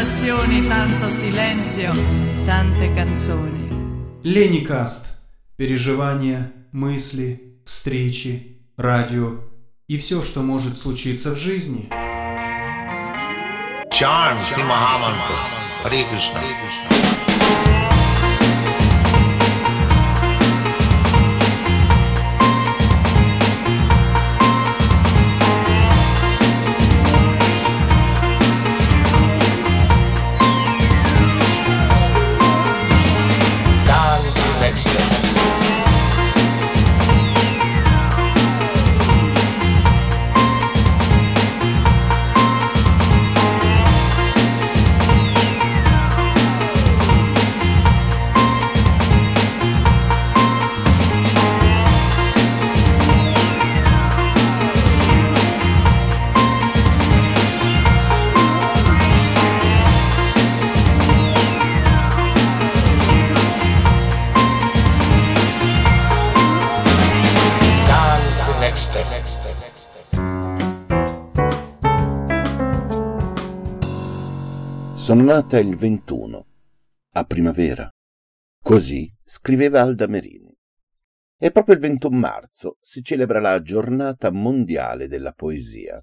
[0.00, 1.92] passioni, tanto silenzio,
[2.46, 3.68] tante canzoni.
[4.22, 5.18] Леникаст.
[5.56, 9.40] Переживания, мысли, встречи, радио
[9.88, 11.90] и все, что может случиться в жизни.
[13.92, 15.36] Charms, Mahamantra.
[15.84, 16.99] Hare Krishna.
[75.32, 76.46] Nata il 21,
[77.12, 77.88] a primavera.
[78.60, 80.52] Così scriveva Alda Merini.
[81.38, 86.02] E proprio il 21 marzo si celebra la giornata mondiale della poesia,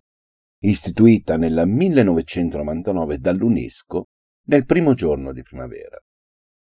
[0.60, 4.06] istituita nel 1999 dall'UNESCO
[4.46, 6.00] nel primo giorno di primavera.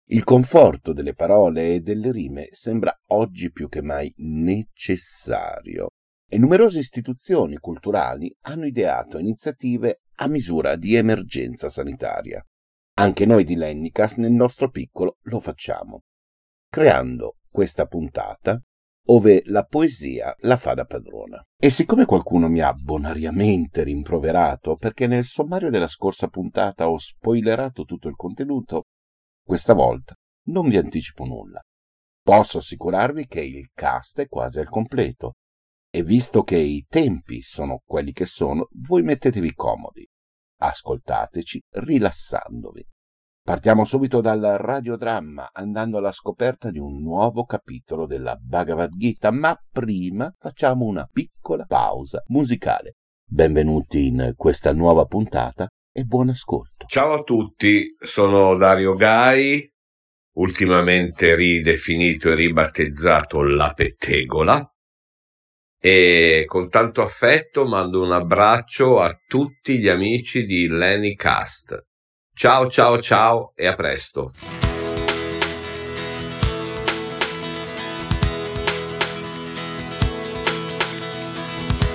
[0.05, 5.89] Il conforto delle parole e delle rime sembra oggi più che mai necessario
[6.27, 12.43] e numerose istituzioni culturali hanno ideato iniziative a misura di emergenza sanitaria.
[12.99, 16.01] Anche noi di Lennicas nel nostro piccolo lo facciamo,
[16.69, 18.61] creando questa puntata
[19.11, 21.41] ove la poesia la fa da padrona.
[21.57, 27.85] E siccome qualcuno mi ha bonariamente rimproverato perché nel sommario della scorsa puntata ho spoilerato
[27.85, 28.87] tutto il contenuto,
[29.41, 30.13] questa volta
[30.47, 31.61] non vi anticipo nulla.
[32.21, 35.35] Posso assicurarvi che il cast è quasi al completo
[35.91, 40.07] e visto che i tempi sono quelli che sono, voi mettetevi comodi,
[40.61, 42.85] ascoltateci rilassandovi.
[43.41, 49.57] Partiamo subito dal radiodramma andando alla scoperta di un nuovo capitolo della Bhagavad Gita, ma
[49.71, 52.97] prima facciamo una piccola pausa musicale.
[53.25, 56.85] Benvenuti in questa nuova puntata e buon ascolto.
[56.85, 59.67] Ciao a tutti, sono Dario Gai,
[60.35, 64.71] ultimamente ridefinito e ribattezzato La Pettegola
[65.81, 71.85] e con tanto affetto mando un abbraccio a tutti gli amici di Lenny Cast.
[72.33, 74.31] Ciao ciao ciao e a presto.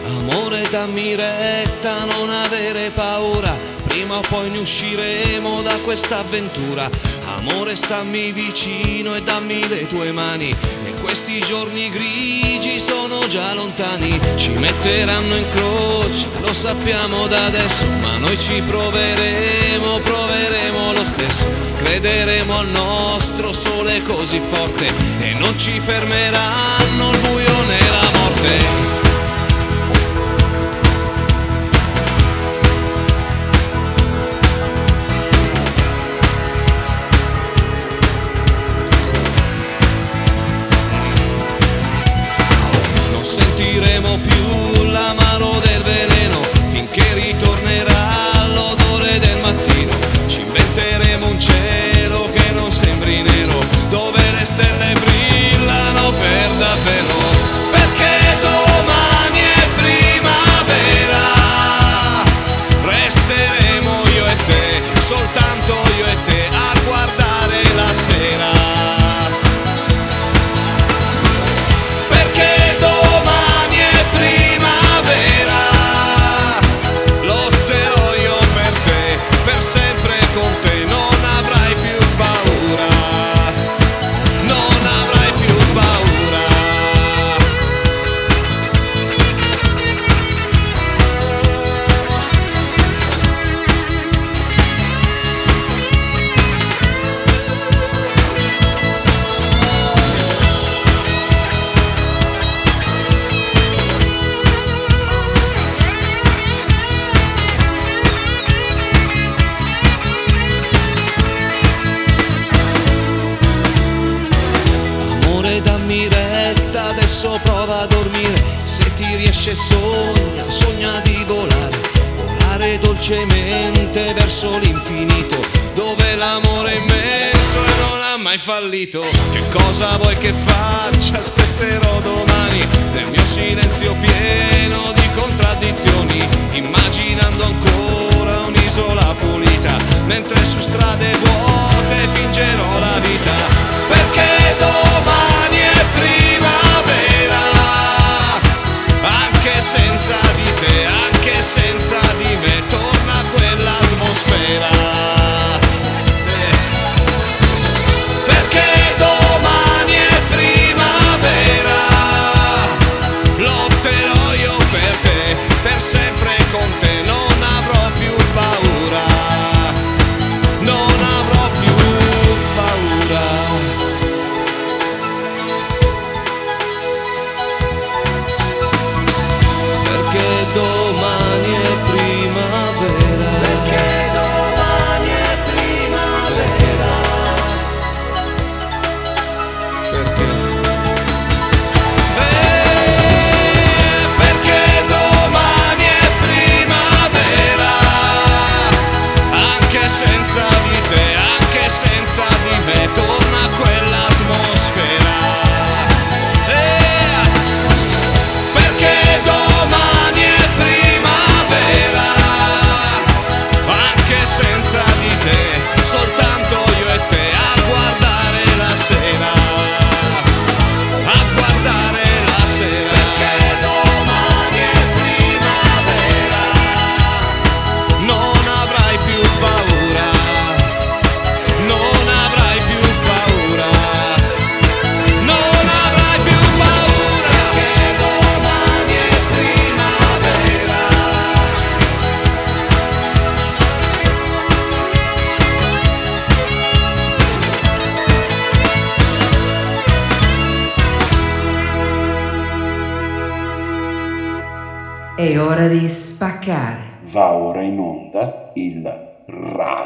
[0.06, 3.54] Amore dammi retta, non avere paura,
[3.86, 6.88] prima o poi ne usciremo da questa avventura.
[7.26, 10.54] Amore stammi vicino e dammi le tue mani,
[11.04, 18.16] questi giorni grigi sono già lontani, ci metteranno in croce, lo sappiamo da adesso, ma
[18.16, 25.78] noi ci proveremo, proveremo lo stesso, crederemo al nostro sole così forte e non ci
[25.78, 29.03] fermeranno il buio né la morte.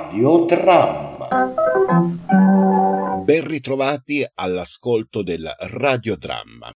[0.09, 1.29] Radiodramma.
[3.25, 6.73] Ben ritrovati all'ascolto del radiodramma,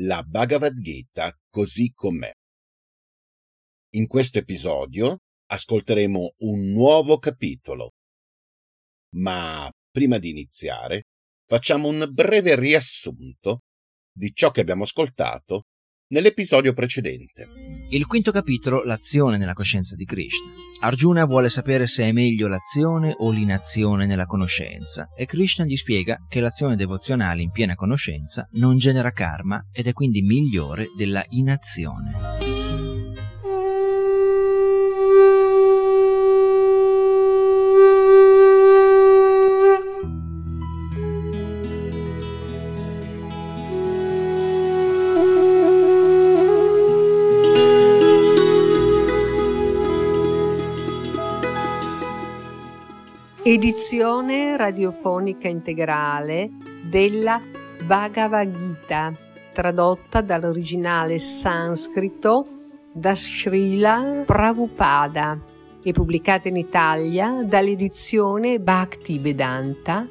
[0.00, 2.32] la Bhagavad Gita così com'è.
[3.94, 7.92] In questo episodio ascolteremo un nuovo capitolo.
[9.14, 11.04] Ma prima di iniziare,
[11.46, 13.60] facciamo un breve riassunto
[14.12, 15.66] di ciò che abbiamo ascoltato
[16.10, 17.48] nell'episodio precedente.
[17.90, 20.50] Il quinto capitolo, l'azione nella coscienza di Krishna.
[20.82, 26.24] Arjuna vuole sapere se è meglio l'azione o l'inazione nella conoscenza e Krishna gli spiega
[26.28, 32.59] che l'azione devozionale in piena conoscenza non genera karma ed è quindi migliore della inazione.
[53.42, 56.50] Edizione radiofonica integrale
[56.82, 57.40] della
[57.86, 59.14] Bhagavad Gita,
[59.54, 62.46] tradotta dall'originale sanscrito
[62.92, 65.40] da Srila Prabhupada
[65.82, 70.06] e pubblicata in Italia dall'edizione Bhakti Vedanta.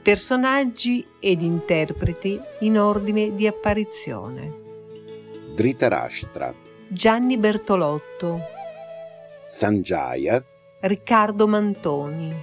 [0.00, 4.60] Personaggi ed interpreti in ordine di apparizione.
[5.56, 6.54] Dhritarashtra,
[6.86, 8.40] Gianni Bertolotto,
[9.44, 10.42] Sanjaya,
[10.84, 12.34] Riccardo Mantoni,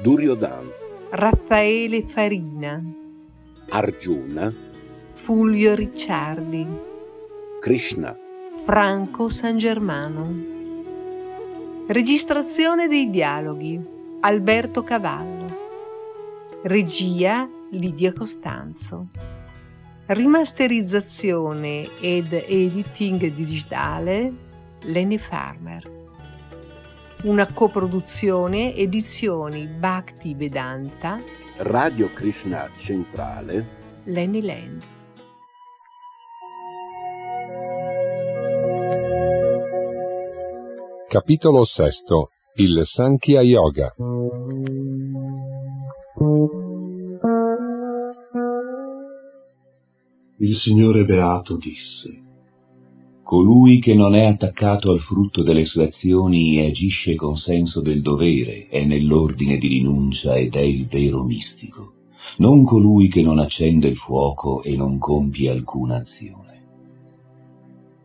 [0.00, 0.72] Duryodhan,
[1.10, 2.82] Raffaele Farina,
[3.68, 4.50] Arjuna,
[5.12, 6.66] Fulvio Ricciardi,
[7.60, 8.16] Krishna,
[8.64, 10.34] Franco San Germano.
[11.86, 13.78] Registrazione dei dialoghi
[14.20, 15.58] Alberto Cavallo.
[16.62, 19.08] Regia Lidia Costanzo.
[20.06, 24.32] Rimasterizzazione ed editing digitale
[24.84, 25.99] Lenny Farmer.
[27.22, 31.20] Una coproduzione edizioni Bhakti Vedanta.
[31.58, 34.82] Radio Krishna Centrale, Lenny Land.
[41.10, 43.92] Capitolo VI Il Sankhya Yoga.
[50.38, 52.29] Il Signore Beato disse,
[53.30, 58.02] Colui che non è attaccato al frutto delle sue azioni e agisce con senso del
[58.02, 61.92] dovere è nell'ordine di rinuncia ed è il vero mistico.
[62.38, 66.60] non colui che non accende il fuoco e non compie alcuna azione.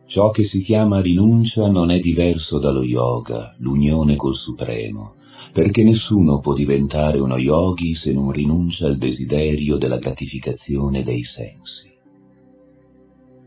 [0.06, 5.14] Ciò che si chiama rinuncia non è diverso dallo yoga, l'unione col Supremo,
[5.52, 11.94] perché nessuno può diventare uno yogi se non rinuncia al desiderio della gratificazione dei sensi.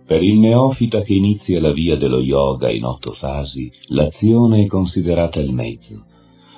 [0.09, 5.39] Per il neofita che inizia la via dello yoga in otto fasi, l'azione è considerata
[5.39, 6.03] il mezzo,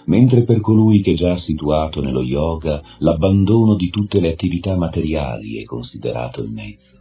[0.06, 5.58] mentre per colui che è già situato nello yoga l'abbandono di tutte le attività materiali
[5.58, 6.96] è considerato il mezzo.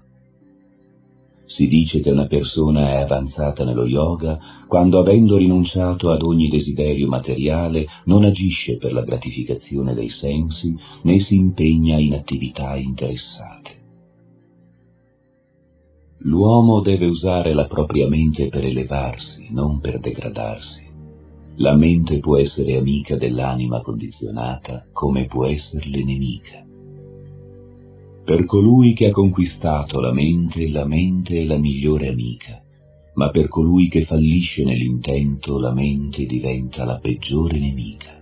[1.47, 7.07] Si dice che una persona è avanzata nello yoga quando, avendo rinunciato ad ogni desiderio
[7.07, 13.80] materiale, non agisce per la gratificazione dei sensi né si impegna in attività interessate.
[16.25, 20.87] L'uomo deve usare la propria mente per elevarsi, non per degradarsi.
[21.57, 26.63] La mente può essere amica dell'anima condizionata come può esserle nemica.
[28.23, 32.63] Per colui che ha conquistato la mente, la mente è la migliore amica,
[33.15, 38.21] ma per colui che fallisce nell'intento, la mente diventa la peggiore nemica.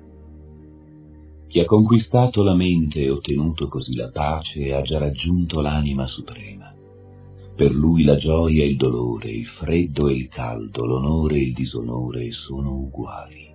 [1.49, 6.67] Chi ha conquistato la mente e ottenuto così la pace ha già raggiunto l'anima suprema.
[7.59, 11.53] Per lui la gioia e il dolore, il freddo e il caldo, l'onore e il
[11.55, 13.49] disonore sono uguali.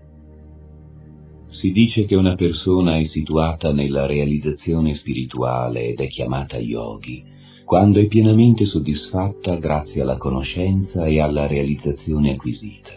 [1.47, 7.23] Si dice che una persona è situata nella realizzazione spirituale ed è chiamata yogi
[7.63, 12.91] quando è pienamente soddisfatta grazie alla conoscenza e alla realizzazione acquisita.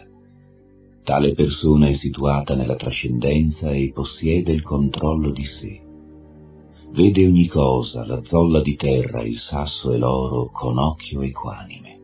[1.05, 5.86] Tale persona è situata nella trascendenza e possiede il controllo di sé.
[6.91, 11.95] Vede ogni cosa, la zolla di terra, il sasso e l'oro, con occhio equanime.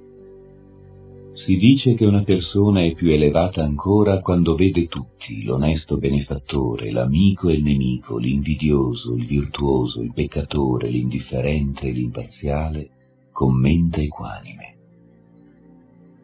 [1.34, 7.50] Si dice che una persona è più elevata ancora quando vede tutti, l'onesto benefattore, l'amico
[7.50, 12.90] e il nemico, l'invidioso, il virtuoso, il peccatore, l'indifferente e l'imparziale,
[13.32, 14.75] con mente equanime.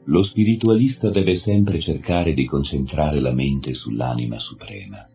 [0.06, 5.08] Lo spiritualista deve sempre cercare di concentrare la mente sull'anima suprema.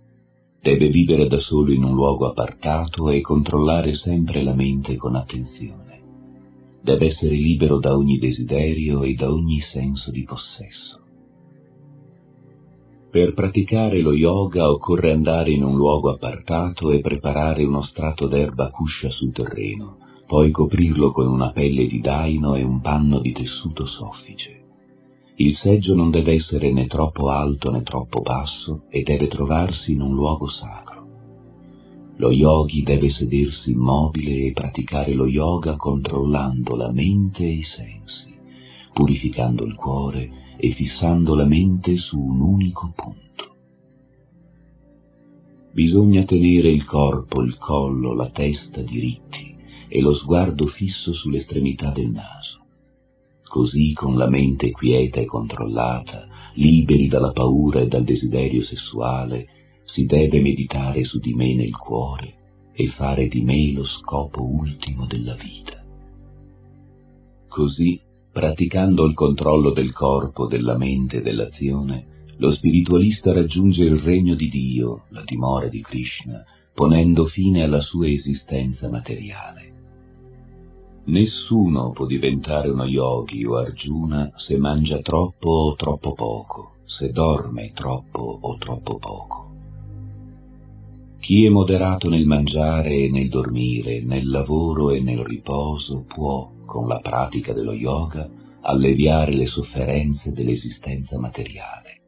[0.64, 5.84] Deve vivere da solo in un luogo appartato e controllare sempre la mente con attenzione
[6.84, 11.00] deve essere libero da ogni desiderio e da ogni senso di possesso.
[13.10, 18.68] Per praticare lo yoga occorre andare in un luogo appartato e preparare uno strato d'erba
[18.68, 23.86] cuscia sul terreno, poi coprirlo con una pelle di daino e un panno di tessuto
[23.86, 24.63] soffice.
[25.36, 30.00] Il seggio non deve essere né troppo alto né troppo basso e deve trovarsi in
[30.00, 31.02] un luogo sacro.
[32.18, 38.32] Lo yogi deve sedersi immobile e praticare lo yoga controllando la mente e i sensi,
[38.92, 43.54] purificando il cuore e fissando la mente su un unico punto.
[45.72, 49.56] Bisogna tenere il corpo, il collo, la testa diritti
[49.88, 52.33] e lo sguardo fisso sull'estremità del naso.
[53.54, 59.46] Così con la mente quieta e controllata, liberi dalla paura e dal desiderio sessuale,
[59.84, 62.34] si deve meditare su di me nel cuore
[62.72, 65.80] e fare di me lo scopo ultimo della vita.
[67.46, 68.00] Così,
[68.32, 72.06] praticando il controllo del corpo, della mente e dell'azione,
[72.38, 76.42] lo spiritualista raggiunge il regno di Dio, la dimora di Krishna,
[76.74, 79.63] ponendo fine alla sua esistenza materiale.
[81.06, 87.72] Nessuno può diventare uno yogi o Arjuna se mangia troppo o troppo poco, se dorme
[87.74, 89.50] troppo o troppo poco.
[91.20, 96.88] Chi è moderato nel mangiare e nel dormire, nel lavoro e nel riposo, può, con
[96.88, 98.26] la pratica dello yoga,
[98.62, 102.00] alleviare le sofferenze dell'esistenza materiale.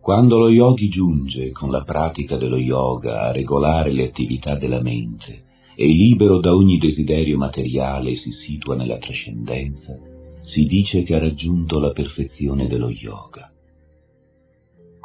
[0.00, 5.46] Quando lo yogi giunge, con la pratica dello yoga, a regolare le attività della mente,
[5.80, 9.96] e libero da ogni desiderio materiale si situa nella trascendenza,
[10.42, 13.52] si dice che ha raggiunto la perfezione dello yoga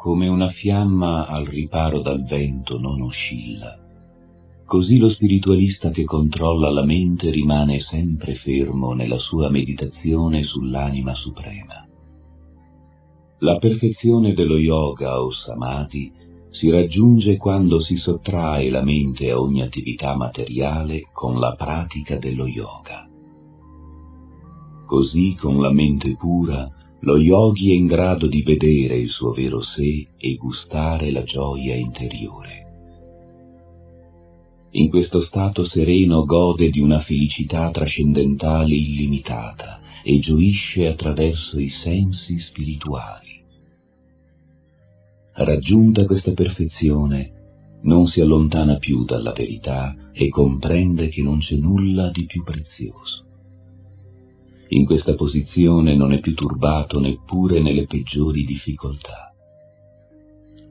[0.03, 3.79] come una fiamma al riparo dal vento non oscilla.
[4.65, 11.87] Così lo spiritualista che controlla la mente rimane sempre fermo nella sua meditazione sull'anima suprema.
[13.39, 16.11] La perfezione dello yoga o samadhi
[16.53, 22.45] si raggiunge quando si sottrae la mente a ogni attività materiale con la pratica dello
[22.45, 23.07] yoga.
[24.85, 26.69] Così con la mente pura
[26.99, 31.73] lo yogi è in grado di vedere il suo vero sé e gustare la gioia
[31.73, 32.61] interiore.
[34.73, 42.37] In questo stato sereno gode di una felicità trascendentale illimitata e gioisce attraverso i sensi
[42.37, 43.32] spirituali.
[45.35, 47.31] Raggiunta questa perfezione,
[47.81, 53.25] non si allontana più dalla verità e comprende che non c'è nulla di più prezioso.
[54.69, 59.33] In questa posizione non è più turbato neppure nelle peggiori difficoltà.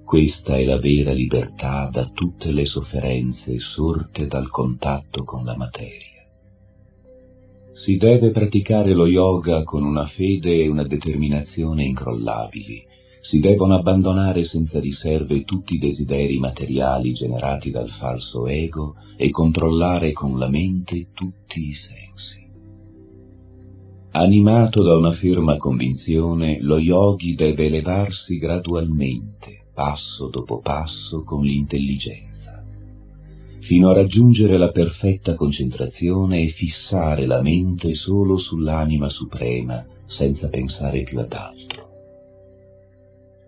[0.04, 6.22] Questa è la vera libertà da tutte le sofferenze sorte dal contatto con la materia.
[7.74, 12.90] Si deve praticare lo yoga con una fede e una determinazione incrollabili,
[13.22, 20.10] si devono abbandonare senza riserve tutti i desideri materiali generati dal falso ego e controllare
[20.10, 22.40] con la mente tutti i sensi.
[24.10, 32.60] Animato da una ferma convinzione, lo yogi deve elevarsi gradualmente, passo dopo passo, con l'intelligenza,
[33.60, 41.04] fino a raggiungere la perfetta concentrazione e fissare la mente solo sull'anima suprema, senza pensare
[41.04, 41.81] più ad altro.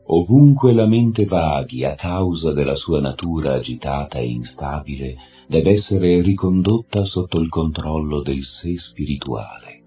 [0.07, 7.05] Ovunque la mente vaghi a causa della sua natura agitata e instabile, deve essere ricondotta
[7.05, 9.81] sotto il controllo del sé spirituale.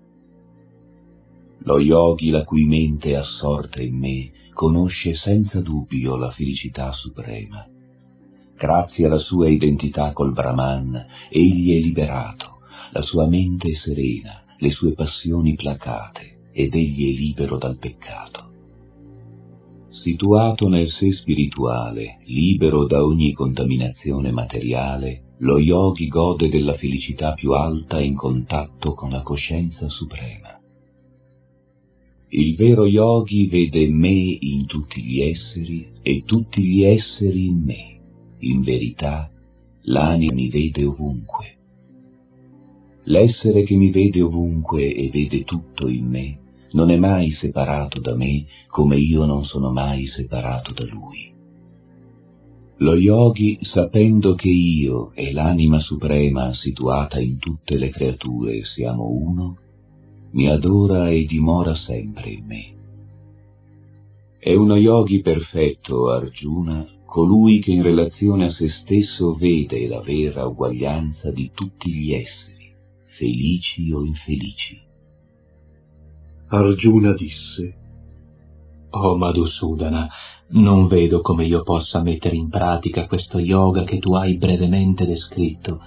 [1.59, 7.63] Lo yogi la cui mente è assorta in me conosce senza dubbio la felicità suprema.
[8.55, 12.57] Grazie alla sua identità col Brahman, egli è liberato,
[12.91, 18.56] la sua mente è serena, le sue passioni placate, ed egli è libero dal peccato.
[19.97, 27.53] Situato nel sé spirituale, libero da ogni contaminazione materiale, lo yogi gode della felicità più
[27.53, 30.55] alta in contatto con la coscienza suprema.
[32.29, 37.97] Il vero yogi vede me in tutti gli esseri e tutti gli esseri in me.
[38.41, 39.27] In verità,
[39.85, 41.55] l'anima mi vede ovunque.
[43.05, 48.15] L'essere che mi vede ovunque e vede tutto in me non è mai separato da
[48.15, 51.31] me come io non sono mai separato da lui.
[52.77, 59.57] Lo yogi, sapendo che io e l'anima suprema situata in tutte le creature siamo uno,
[60.31, 62.75] mi adora e dimora sempre in me.
[64.37, 70.45] È uno yogi perfetto, Arjuna, colui che in relazione a se stesso vede la vera
[70.45, 72.71] uguaglianza di tutti gli esseri,
[73.07, 74.86] felici o infelici.
[76.49, 77.75] Arjuna disse,
[78.91, 80.07] Oh Madhusudana,
[80.49, 85.81] non vedo come io possa mettere in pratica questo yoga che tu hai brevemente descritto,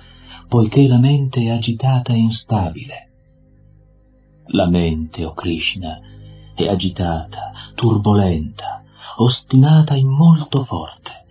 [0.48, 3.08] poiché la mente è agitata e instabile.
[4.48, 5.98] La mente, o oh Krishna,
[6.54, 8.82] è agitata, turbolenta,
[9.16, 11.24] ostinata e molto forte.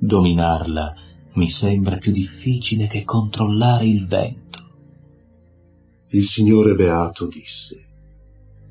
[0.00, 0.94] Dominarla
[1.34, 4.58] mi sembra più difficile che controllare il vento.
[6.08, 7.85] Il Signore Beato disse,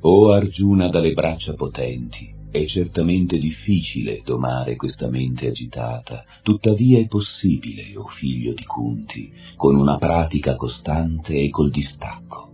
[0.08, 7.96] o Arjuna dalle braccia potenti, è certamente difficile domare questa mente agitata, tuttavia è possibile,
[7.96, 12.52] o oh figlio di Kunti, con una pratica costante e col distacco.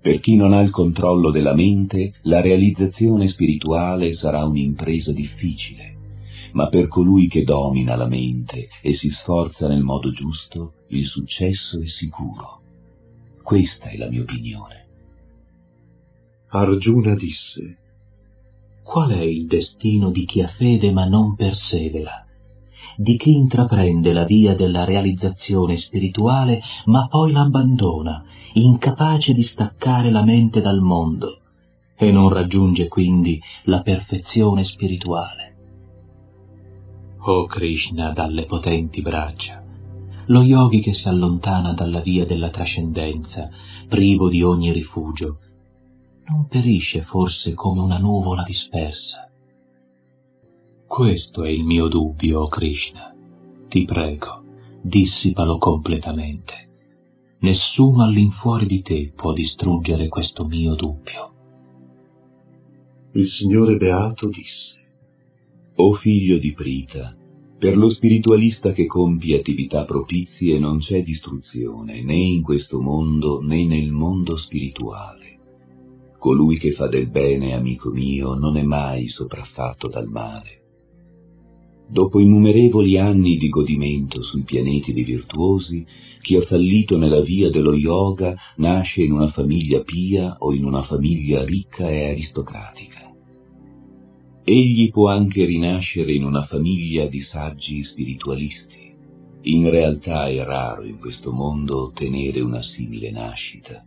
[0.00, 5.94] Per chi non ha il controllo della mente, la realizzazione spirituale sarà un'impresa difficile,
[6.52, 11.80] ma per colui che domina la mente e si sforza nel modo giusto, il successo
[11.80, 12.60] è sicuro.
[13.40, 14.83] Questa è la mia opinione.
[16.60, 17.76] Arjuna disse,
[18.84, 22.24] Qual è il destino di chi ha fede ma non persevera?
[22.96, 30.22] Di chi intraprende la via della realizzazione spirituale ma poi l'abbandona, incapace di staccare la
[30.22, 31.40] mente dal mondo
[31.96, 35.54] e non raggiunge quindi la perfezione spirituale?
[37.18, 39.60] O Krishna dalle potenti braccia,
[40.26, 43.48] lo yogi che si allontana dalla via della trascendenza,
[43.88, 45.38] privo di ogni rifugio,
[46.28, 49.30] non perisce forse come una nuvola dispersa.
[50.86, 53.12] Questo è il mio dubbio, o Krishna.
[53.68, 54.42] Ti prego,
[54.80, 56.68] dissipalo completamente.
[57.40, 61.32] Nessuno all'infuori di te può distruggere questo mio dubbio.
[63.12, 64.76] Il Signore Beato disse,
[65.76, 67.14] O figlio di Prita,
[67.58, 73.64] per lo spiritualista che compie attività propizie non c'è distruzione né in questo mondo né
[73.64, 75.33] nel mondo spirituale.
[76.24, 80.62] Colui che fa del bene, amico mio, non è mai sopraffatto dal male.
[81.86, 85.84] Dopo innumerevoli anni di godimento sui pianeti dei virtuosi,
[86.22, 90.80] chi ha fallito nella via dello yoga nasce in una famiglia pia o in una
[90.80, 93.12] famiglia ricca e aristocratica.
[94.44, 98.94] Egli può anche rinascere in una famiglia di saggi spiritualisti.
[99.42, 103.84] In realtà è raro in questo mondo ottenere una simile nascita.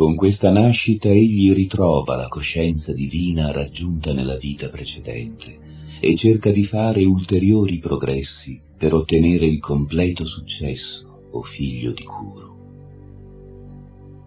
[0.00, 5.58] Con questa nascita egli ritrova la coscienza divina raggiunta nella vita precedente
[6.00, 12.48] e cerca di fare ulteriori progressi per ottenere il completo successo, o figlio di Kuru.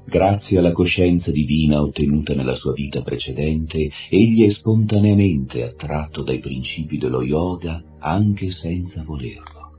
[0.06, 7.00] Grazie alla coscienza divina ottenuta nella sua vita precedente, egli è spontaneamente attratto dai principi
[7.00, 9.72] dello yoga anche senza volerlo.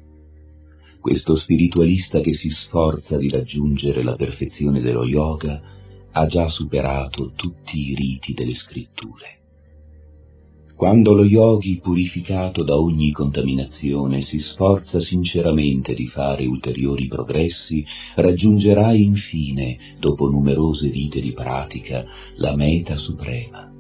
[0.99, 5.74] Questo spiritualista che si sforza di raggiungere la perfezione dello yoga
[6.17, 9.39] ha già superato tutti i riti delle scritture.
[10.77, 17.85] Quando lo yogi, purificato da ogni contaminazione, si sforza sinceramente di fare ulteriori progressi,
[18.17, 22.05] raggiungerà infine, dopo numerose vite di pratica,
[22.37, 23.71] la meta suprema.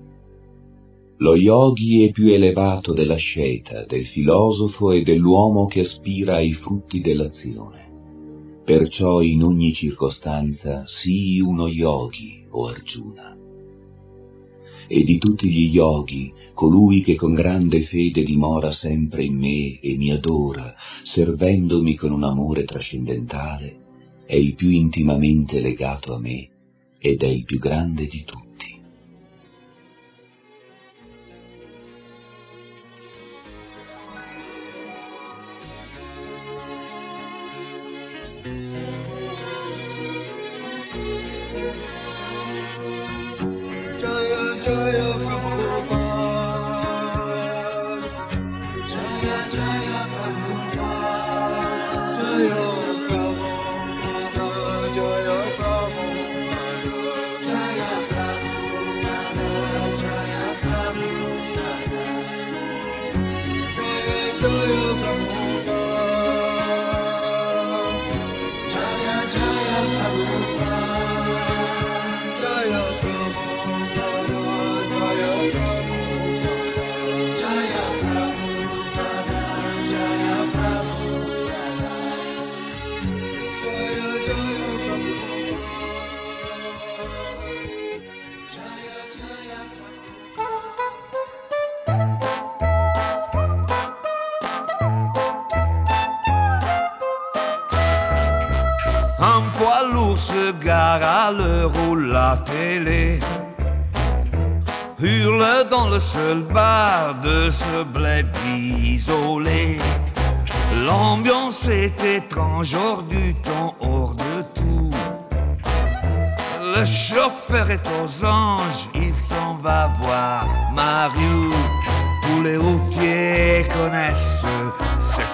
[1.18, 7.83] Lo yogi è più elevato dell'asceta, del filosofo e dell'uomo che aspira ai frutti dell'azione.
[8.64, 13.36] Perciò in ogni circostanza sii uno yogi, o Arjuna.
[14.86, 19.96] E di tutti gli yogi, colui che con grande fede dimora sempre in me e
[19.98, 23.76] mi adora, servendomi con un amore trascendentale,
[24.24, 26.48] è il più intimamente legato a me
[26.98, 28.53] ed è il più grande di tutti.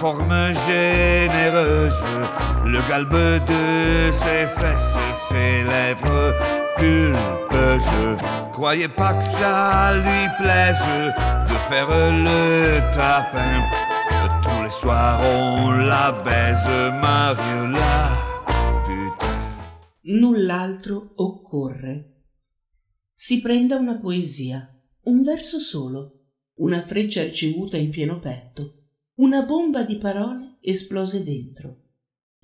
[0.01, 2.03] Ses formes généreuses,
[2.65, 6.35] le galbe de ses fesses, ses lèvres
[6.79, 8.19] pulpeuses.
[8.53, 10.87] Croyez pas que ça lui plaise
[11.49, 13.61] de faire le tapin.
[14.43, 18.09] Tous les soirs on la baise, Mariola,
[18.87, 19.41] putain.
[20.05, 22.07] Null'altro occorre.
[23.17, 24.71] Si prenda una poesia,
[25.05, 26.13] un verso solo,
[26.55, 28.80] una freccia ricevuta in pieno petto,
[29.21, 31.89] una bomba di parole esplose dentro.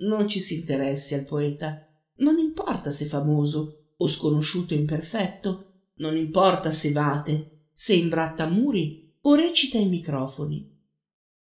[0.00, 6.72] Non ci si interessi al poeta, non importa se famoso o sconosciuto imperfetto, non importa
[6.72, 10.70] se vate, se imbratta muri o recita ai microfoni.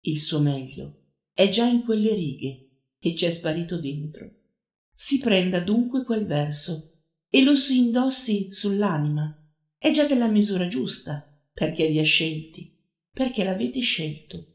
[0.02, 1.00] Il suo meglio
[1.32, 2.68] è già in quelle righe
[3.00, 4.30] e c'è sparito dentro.
[4.94, 9.36] Si prenda dunque quel verso e lo si indossi sull'anima.
[9.76, 12.72] È già della misura giusta perché li ha scelti,
[13.12, 14.50] perché l'avete scelto.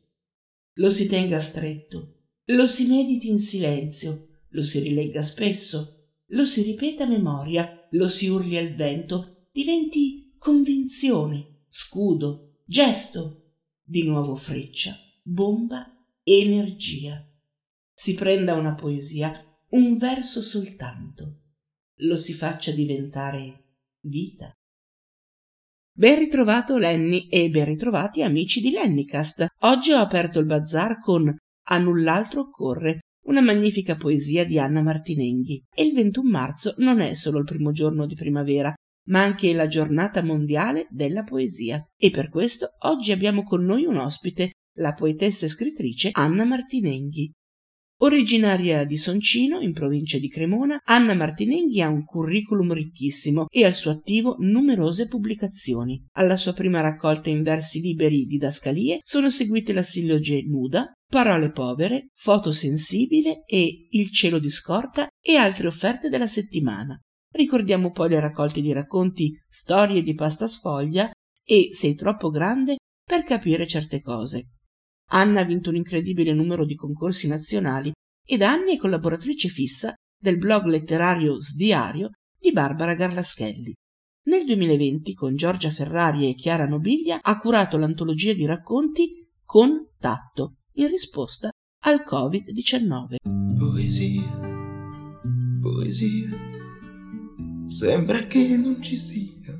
[0.79, 6.61] Lo si tenga stretto, lo si mediti in silenzio, lo si rilegga spesso, lo si
[6.61, 14.95] ripeta a memoria, lo si urli al vento, diventi convinzione, scudo, gesto, di nuovo freccia,
[15.21, 15.85] bomba,
[16.23, 17.29] energia.
[17.93, 21.41] Si prenda una poesia, un verso soltanto,
[21.95, 23.65] lo si faccia diventare
[23.99, 24.53] vita.
[25.99, 29.47] Ben ritrovato Lenny e ben ritrovati amici di Lennycast.
[29.63, 31.35] Oggi ho aperto il bazar con
[31.67, 35.61] A null'altro occorre, una magnifica poesia di Anna Martinenghi.
[35.75, 38.73] E il 21 marzo non è solo il primo giorno di primavera,
[39.07, 41.85] ma anche la giornata mondiale della poesia.
[41.97, 47.29] E per questo oggi abbiamo con noi un ospite, la poetessa e scrittrice Anna Martinenghi.
[48.01, 53.73] Originaria di Soncino, in provincia di Cremona, Anna Martinenghi ha un curriculum ricchissimo e al
[53.73, 56.01] suo attivo numerose pubblicazioni.
[56.13, 62.07] Alla sua prima raccolta in versi liberi didascalie sono seguite la silloge Nuda, Parole povere,
[62.13, 66.97] Foto sensibile e Il cielo di scorta e altre offerte della settimana.
[67.33, 71.11] Ricordiamo poi le raccolte di racconti Storie di pasta sfoglia
[71.43, 74.51] e Sei troppo grande per capire certe cose.
[75.11, 77.91] Anna ha vinto un incredibile numero di concorsi nazionali
[78.25, 83.73] e da anni è collaboratrice fissa del blog letterario Sdiario di Barbara Garlaschelli.
[84.25, 90.57] Nel 2020, con Giorgia Ferrari e Chiara Nobiglia, ha curato l'antologia di racconti Con tatto,
[90.73, 91.49] in risposta
[91.85, 93.15] al Covid-19.
[93.57, 94.39] Poesia,
[95.59, 96.29] poesia,
[97.65, 99.57] sembra che non ci sia.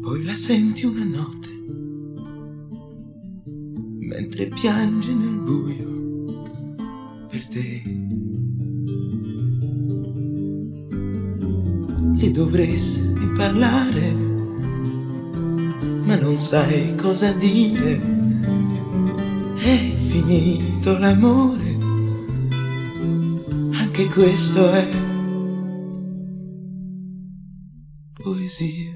[0.00, 1.48] Poi la senti una notte,
[4.04, 6.42] mentre piange nel buio
[7.28, 7.82] per te.
[12.16, 14.12] Le dovresti parlare,
[16.04, 18.22] ma non sai cosa dire.
[19.56, 21.76] È finito l'amore,
[23.72, 24.88] anche questo è
[28.12, 28.93] poesia.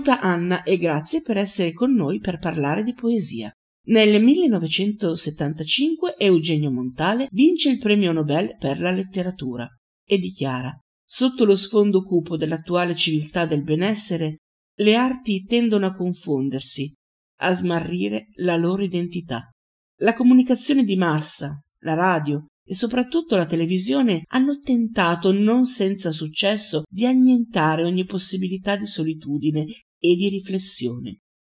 [0.00, 3.52] Benvenuta Anna e grazie per essere con noi per parlare di poesia.
[3.88, 9.68] Nel 1975 Eugenio Montale vince il premio Nobel per la letteratura
[10.02, 14.38] e dichiara Sotto lo sfondo cupo dell'attuale civiltà del benessere,
[14.78, 16.90] le arti tendono a confondersi,
[17.40, 19.50] a smarrire la loro identità.
[19.98, 26.84] La comunicazione di massa, la radio, e soprattutto la televisione hanno tentato non senza successo
[26.88, 29.66] di annientare ogni possibilità di solitudine
[30.00, 31.18] e di riflessione.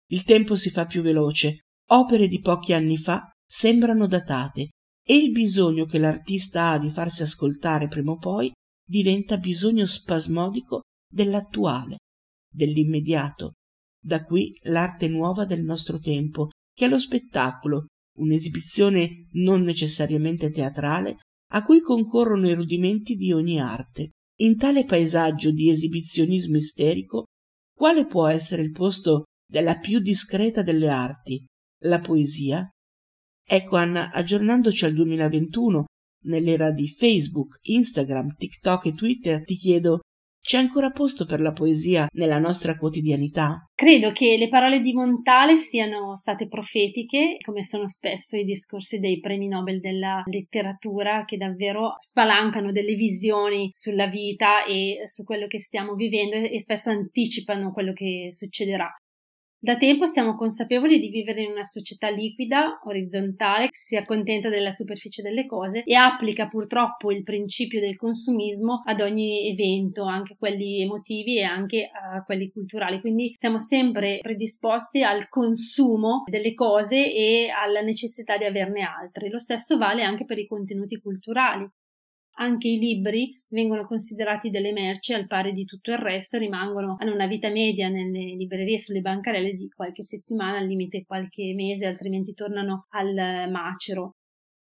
[0.10, 1.60] Il tempo si fa più veloce,
[1.92, 4.70] opere di pochi anni fa sembrano datate
[5.04, 8.52] e il bisogno che l'artista ha di farsi ascoltare prima o poi
[8.86, 11.98] diventa bisogno spasmodico dell'attuale,
[12.52, 13.54] dell'immediato.
[14.04, 17.86] Da qui l'arte nuova del nostro tempo, che è lo spettacolo,
[18.18, 21.18] un'esibizione non necessariamente teatrale
[21.54, 24.12] a cui concorrono i rudimenti di ogni arte.
[24.42, 27.26] In tale paesaggio di esibizionismo isterico,
[27.82, 31.44] quale può essere il posto della più discreta delle arti,
[31.86, 32.70] la poesia?
[33.44, 35.86] Ecco Anna, aggiornandoci al 2021,
[36.26, 40.02] nell'era di Facebook, Instagram, TikTok e Twitter, ti chiedo
[40.42, 43.68] c'è ancora posto per la poesia nella nostra quotidianità?
[43.76, 49.20] Credo che le parole di Montale siano state profetiche, come sono spesso i discorsi dei
[49.20, 55.60] premi Nobel della letteratura, che davvero spalancano delle visioni sulla vita e su quello che
[55.60, 58.92] stiamo vivendo e spesso anticipano quello che succederà.
[59.64, 64.72] Da tempo siamo consapevoli di vivere in una società liquida, orizzontale, che si accontenta della
[64.72, 70.82] superficie delle cose e applica purtroppo il principio del consumismo ad ogni evento, anche quelli
[70.82, 73.00] emotivi e anche a quelli culturali.
[73.02, 79.30] Quindi siamo sempre predisposti al consumo delle cose e alla necessità di averne altre.
[79.30, 81.70] Lo stesso vale anche per i contenuti culturali.
[82.36, 87.14] Anche i libri vengono considerati delle merci al pari di tutto il resto, rimangono, hanno
[87.14, 92.34] una vita media nelle librerie sulle bancarelle di qualche settimana, al limite qualche mese, altrimenti
[92.34, 94.16] tornano al macero.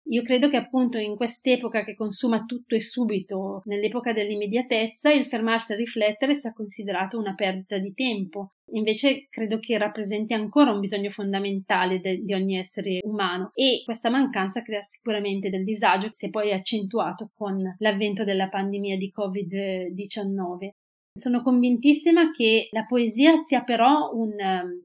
[0.09, 5.73] Io credo che appunto in quest'epoca che consuma tutto e subito, nell'epoca dell'immediatezza, il fermarsi
[5.73, 8.53] a riflettere sia considerato una perdita di tempo.
[8.71, 14.09] Invece credo che rappresenti ancora un bisogno fondamentale de- di ogni essere umano e questa
[14.09, 19.11] mancanza crea sicuramente del disagio che si è poi accentuato con l'avvento della pandemia di
[19.15, 20.69] Covid-19.
[21.17, 24.35] Sono convintissima che la poesia sia però un,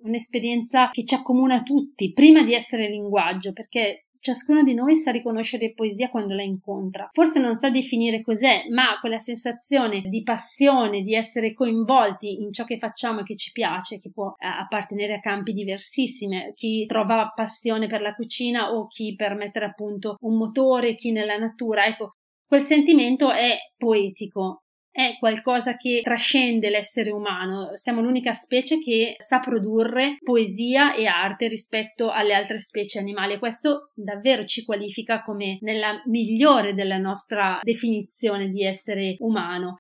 [0.03, 5.73] un'esperienza che ci accomuna tutti, prima di essere linguaggio, perché ciascuno di noi sa riconoscere
[5.75, 7.09] poesia quando la incontra.
[7.13, 12.65] Forse non sa definire cos'è, ma quella sensazione di passione, di essere coinvolti in ciò
[12.65, 17.33] che facciamo e che ci piace, che può eh, appartenere a campi diversissimi, chi trova
[17.35, 21.85] passione per la cucina o chi per mettere a punto un motore, chi nella natura,
[21.85, 22.15] ecco,
[22.47, 27.71] quel sentimento è poetico è qualcosa che trascende l'essere umano.
[27.73, 33.91] Siamo l'unica specie che sa produrre poesia e arte rispetto alle altre specie animali questo
[33.95, 39.79] davvero ci qualifica come nella migliore della nostra definizione di essere umano.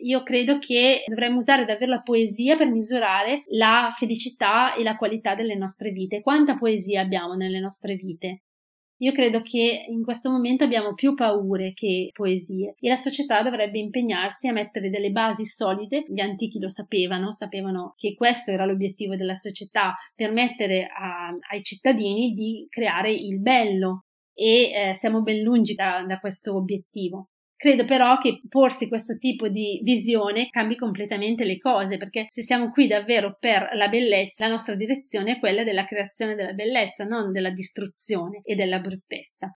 [0.00, 5.34] Io credo che dovremmo usare davvero la poesia per misurare la felicità e la qualità
[5.34, 6.20] delle nostre vite.
[6.20, 8.42] Quanta poesia abbiamo nelle nostre vite?
[9.00, 13.78] Io credo che in questo momento abbiamo più paure che poesie e la società dovrebbe
[13.78, 16.04] impegnarsi a mettere delle basi solide.
[16.08, 22.32] Gli antichi lo sapevano, sapevano che questo era l'obiettivo della società, permettere a, ai cittadini
[22.32, 27.28] di creare il bello e eh, siamo ben lungi da, da questo obiettivo.
[27.58, 32.70] Credo però che porsi questo tipo di visione cambi completamente le cose, perché se siamo
[32.70, 37.32] qui davvero per la bellezza, la nostra direzione è quella della creazione della bellezza, non
[37.32, 39.56] della distruzione e della bruttezza.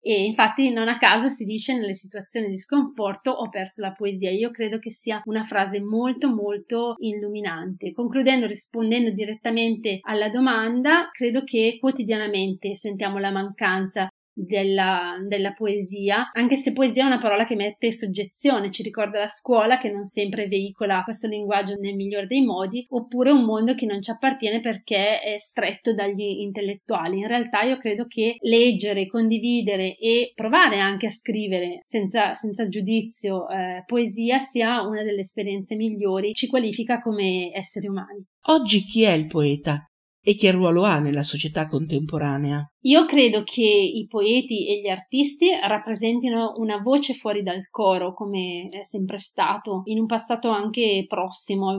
[0.00, 4.30] E infatti non a caso si dice nelle situazioni di sconforto ho perso la poesia.
[4.30, 7.92] Io credo che sia una frase molto molto illuminante.
[7.92, 14.08] Concludendo, rispondendo direttamente alla domanda, credo che quotidianamente sentiamo la mancanza
[14.44, 19.28] della, della, poesia, anche se poesia è una parola che mette soggezione, ci ricorda la
[19.28, 23.86] scuola che non sempre veicola questo linguaggio nel migliore dei modi, oppure un mondo che
[23.86, 27.18] non ci appartiene perché è stretto dagli intellettuali.
[27.18, 33.48] In realtà io credo che leggere, condividere e provare anche a scrivere senza, senza giudizio
[33.48, 38.24] eh, poesia sia una delle esperienze migliori, ci qualifica come esseri umani.
[38.50, 39.87] Oggi chi è il poeta?
[40.28, 42.70] E che ruolo ha nella società contemporanea?
[42.82, 48.68] Io credo che i poeti e gli artisti rappresentino una voce fuori dal coro, come
[48.70, 51.74] è sempre stato, in un passato anche prossimo.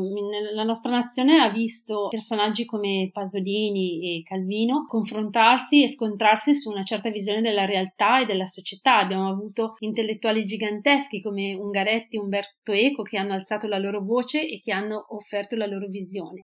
[0.56, 6.82] La nostra nazione ha visto personaggi come Pasolini e Calvino confrontarsi e scontrarsi su una
[6.82, 8.98] certa visione della realtà e della società.
[8.98, 14.42] Abbiamo avuto intellettuali giganteschi come Ungaretti e Umberto Eco che hanno alzato la loro voce
[14.42, 16.46] e che hanno offerto la loro visione.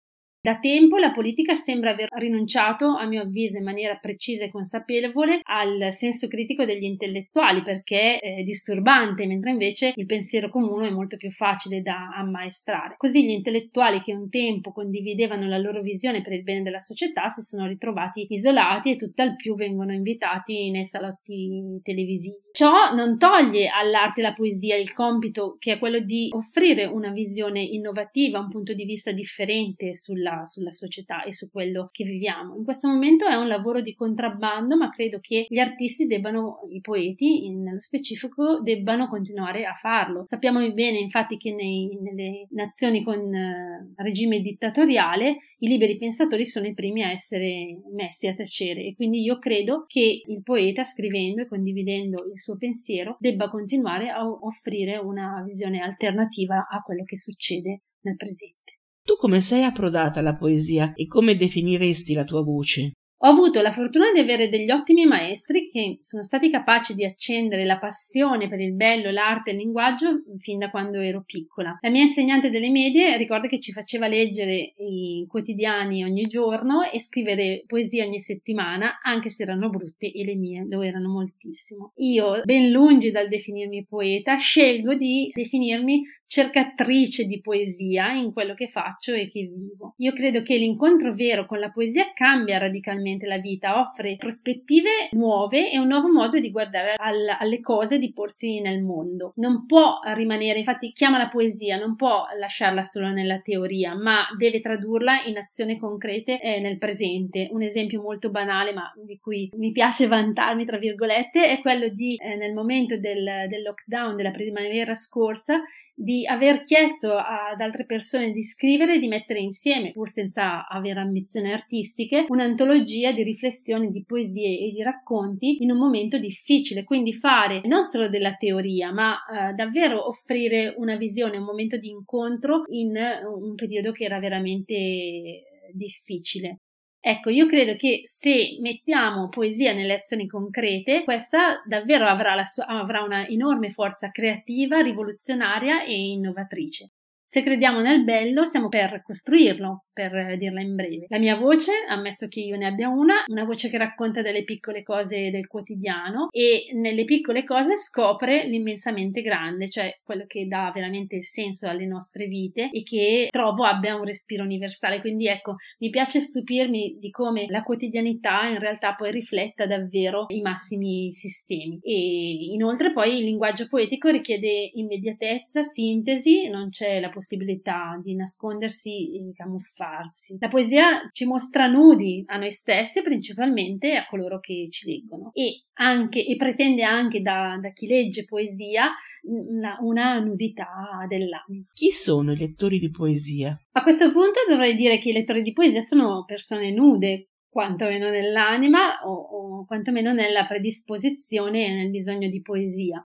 [0.48, 5.42] Da tempo la politica sembra aver rinunciato, a mio avviso in maniera precisa e consapevole,
[5.44, 11.18] al senso critico degli intellettuali perché è disturbante, mentre invece il pensiero comune è molto
[11.18, 12.96] più facile da ammaestrare.
[12.96, 17.28] Così gli intellettuali che un tempo condividevano la loro visione per il bene della società
[17.28, 22.38] si sono ritrovati isolati e tutt'al più vengono invitati nei salotti televisivi.
[22.54, 27.12] Ciò non toglie all'arte e alla poesia il compito che è quello di offrire una
[27.12, 32.56] visione innovativa, un punto di vista differente sulla sulla società e su quello che viviamo.
[32.56, 36.82] In questo momento è un lavoro di contrabbando, ma credo che gli artisti debbano, i
[36.82, 40.26] poeti nello specifico, debbano continuare a farlo.
[40.28, 46.68] Sappiamo bene infatti che nei, nelle nazioni con eh, regime dittatoriale i liberi pensatori sono
[46.68, 51.42] i primi a essere messi a tacere e quindi io credo che il poeta scrivendo
[51.42, 57.18] e condividendo il suo pensiero debba continuare a offrire una visione alternativa a quello che
[57.18, 58.77] succede nel presente.
[59.08, 62.92] Tu come sei approdata alla poesia e come definiresti la tua voce?
[63.22, 67.64] Ho avuto la fortuna di avere degli ottimi maestri che sono stati capaci di accendere
[67.64, 71.78] la passione per il bello, l'arte e il linguaggio fin da quando ero piccola.
[71.80, 77.00] La mia insegnante delle medie ricordo che ci faceva leggere i quotidiani ogni giorno e
[77.00, 81.94] scrivere poesie ogni settimana, anche se erano brutte e le mie lo erano moltissimo.
[81.96, 88.68] Io, ben lungi dal definirmi poeta, scelgo di definirmi cercatrice di poesia in quello che
[88.68, 89.96] faccio e che vivo.
[89.98, 95.72] Io credo che l'incontro vero con la poesia cambia radicalmente la vita, offre prospettive nuove
[95.72, 99.32] e un nuovo modo di guardare al, alle cose, di porsi nel mondo.
[99.38, 104.60] Non può rimanere, infatti chiama la poesia, non può lasciarla solo nella teoria, ma deve
[104.60, 107.48] tradurla in azioni concrete eh, nel presente.
[107.52, 112.16] Un esempio molto banale, ma di cui mi piace vantarmi, tra virgolette, è quello di
[112.16, 115.62] eh, nel momento del, del lockdown della primavera scorsa
[115.94, 121.00] di aver chiesto ad altre persone di scrivere e di mettere insieme, pur senza avere
[121.00, 127.14] ambizioni artistiche, un'antologia di riflessioni, di poesie e di racconti in un momento difficile, quindi
[127.14, 132.64] fare non solo della teoria, ma eh, davvero offrire una visione, un momento di incontro
[132.68, 136.60] in un periodo che era veramente difficile.
[137.00, 143.02] Ecco, io credo che se mettiamo poesia nelle azioni concrete, questa davvero avrà, sua, avrà
[143.02, 146.92] una enorme forza creativa, rivoluzionaria e innovatrice.
[147.30, 151.08] Se crediamo nel bello, siamo per costruirlo, per dirla in breve.
[151.10, 154.82] La mia voce, ammesso che io ne abbia una, una voce che racconta delle piccole
[154.82, 161.18] cose del quotidiano e nelle piccole cose scopre l'immensamente grande, cioè quello che dà veramente
[161.18, 165.02] il senso alle nostre vite e che trovo abbia un respiro universale.
[165.02, 170.40] Quindi ecco, mi piace stupirmi di come la quotidianità in realtà poi rifletta davvero i
[170.40, 171.78] massimi sistemi.
[171.82, 179.16] E inoltre poi il linguaggio poetico richiede immediatezza, sintesi, non c'è la possibilità di nascondersi
[179.16, 180.38] e camuffarsi.
[180.40, 185.64] La poesia ci mostra nudi a noi stessi principalmente a coloro che ci leggono e,
[185.74, 191.66] anche, e pretende anche da, da chi legge poesia una, una nudità dell'anima.
[191.74, 193.60] Chi sono i lettori di poesia?
[193.72, 199.00] A questo punto dovrei dire che i lettori di poesia sono persone nude, quantomeno nell'anima
[199.04, 203.04] o, o quantomeno nella predisposizione e nel bisogno di poesia.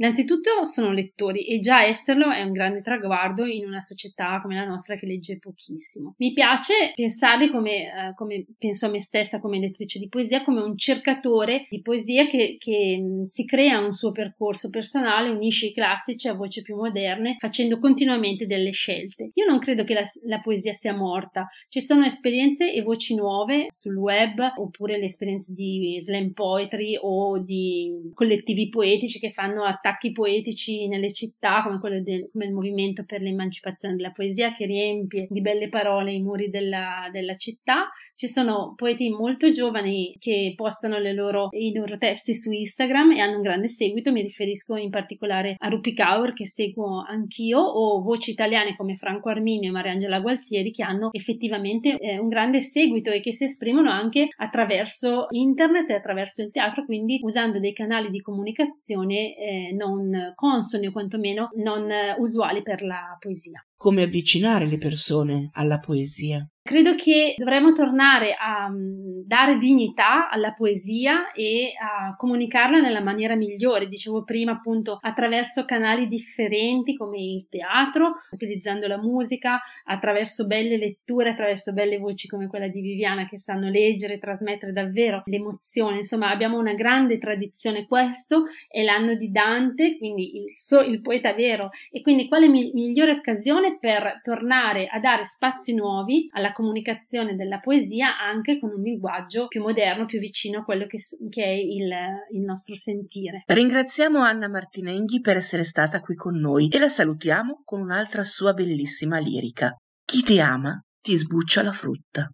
[0.00, 4.64] Innanzitutto sono lettori e già esserlo è un grande traguardo in una società come la
[4.64, 6.14] nostra che legge pochissimo.
[6.16, 10.62] Mi piace pensarli come, eh, come penso a me stessa come lettrice di poesia, come
[10.62, 15.74] un cercatore di poesia che, che mh, si crea un suo percorso personale, unisce i
[15.74, 19.32] classici a voci più moderne, facendo continuamente delle scelte.
[19.34, 23.66] Io non credo che la, la poesia sia morta, ci sono esperienze e voci nuove
[23.68, 29.88] sul web, oppure le esperienze di slam poetry o di collettivi poetici che fanno attacchi
[29.90, 34.66] attacchi poetici nelle città, come quello del come il movimento per l'emancipazione della poesia, che
[34.66, 37.90] riempie di belle parole i muri della, della città.
[38.14, 43.36] Ci sono poeti molto giovani che postano loro, i loro testi su Instagram e hanno
[43.36, 44.12] un grande seguito.
[44.12, 49.30] Mi riferisco in particolare a Rupi Kaur, che seguo anch'io, o voci italiane come Franco
[49.30, 53.90] Arminio e Mariangela Gualtieri, che hanno effettivamente eh, un grande seguito e che si esprimono
[53.90, 60.32] anche attraverso internet e attraverso il teatro, quindi usando dei canali di comunicazione eh, non
[60.34, 63.64] consoni o quantomeno non usuali per la poesia.
[63.76, 66.46] Come avvicinare le persone alla poesia?
[66.70, 73.34] Credo che dovremmo tornare a mm, dare dignità alla poesia e a comunicarla nella maniera
[73.34, 73.88] migliore.
[73.88, 81.30] Dicevo prima, appunto, attraverso canali differenti come il teatro, utilizzando la musica, attraverso belle letture,
[81.30, 85.96] attraverso belle voci come quella di Viviana che sanno leggere e trasmettere davvero l'emozione.
[85.96, 87.88] Insomma, abbiamo una grande tradizione.
[87.88, 91.70] Questo è l'anno di Dante, quindi il, so, il poeta vero.
[91.90, 97.58] E quindi quale mi- migliore occasione per tornare a dare spazi nuovi alla comunicazione della
[97.58, 100.98] poesia anche con un linguaggio più moderno, più vicino a quello che,
[101.30, 101.90] che è il,
[102.32, 103.44] il nostro sentire.
[103.46, 108.52] Ringraziamo Anna Martinenghi per essere stata qui con noi e la salutiamo con un'altra sua
[108.52, 109.74] bellissima lirica.
[110.04, 112.30] Chi ti ama ti sbuccia la frutta.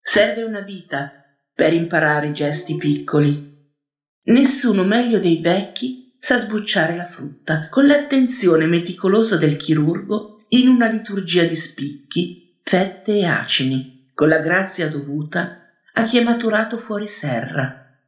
[0.00, 1.12] Serve una vita
[1.54, 3.56] per imparare i gesti piccoli.
[4.24, 10.88] Nessuno meglio dei vecchi sa sbucciare la frutta con l'attenzione meticolosa del chirurgo in una
[10.88, 17.08] liturgia di spicchi fette e acini, con la grazia dovuta a chi è maturato fuori
[17.08, 17.98] serra.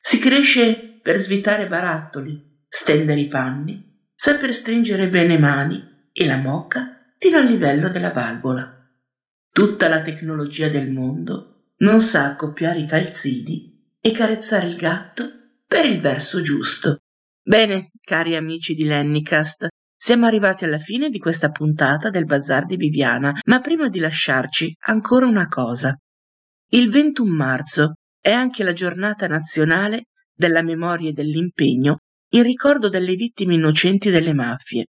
[0.00, 7.12] Si cresce per svitare barattoli, stendere i panni, saper stringere bene mani e la moca
[7.18, 8.82] fino al livello della valvola.
[9.52, 15.30] Tutta la tecnologia del mondo non sa accoppiare i calzini e carezzare il gatto
[15.66, 17.02] per il verso giusto.
[17.42, 19.68] Bene, cari amici di Lennicast,
[20.08, 24.74] siamo arrivati alla fine di questa puntata del Bazar di Viviana, ma prima di lasciarci
[24.86, 25.94] ancora una cosa.
[26.70, 30.04] Il 21 marzo è anche la giornata nazionale
[30.34, 31.98] della memoria e dell'impegno
[32.30, 34.86] in ricordo delle vittime innocenti delle mafie.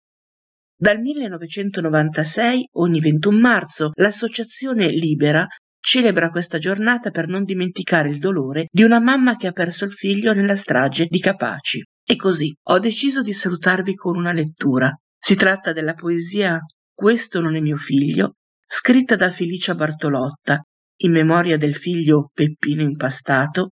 [0.74, 5.46] Dal 1996, ogni 21 marzo, l'associazione Libera
[5.80, 9.92] celebra questa giornata per non dimenticare il dolore di una mamma che ha perso il
[9.92, 11.84] figlio nella strage di Capaci.
[12.10, 14.90] E così ho deciso di salutarvi con una lettura.
[15.22, 16.58] Si tratta della poesia
[16.94, 20.64] Questo non è mio figlio, scritta da Felicia Bartolotta
[21.02, 23.72] in memoria del figlio Peppino Impastato,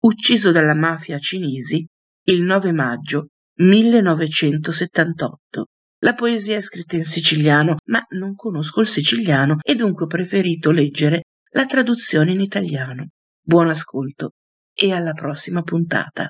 [0.00, 1.86] ucciso dalla mafia cinesi
[2.24, 3.28] il 9 maggio
[3.60, 5.66] 1978.
[6.00, 10.72] La poesia è scritta in siciliano, ma non conosco il siciliano e dunque ho preferito
[10.72, 13.10] leggere la traduzione in italiano.
[13.40, 14.32] Buon ascolto
[14.74, 16.28] e alla prossima puntata.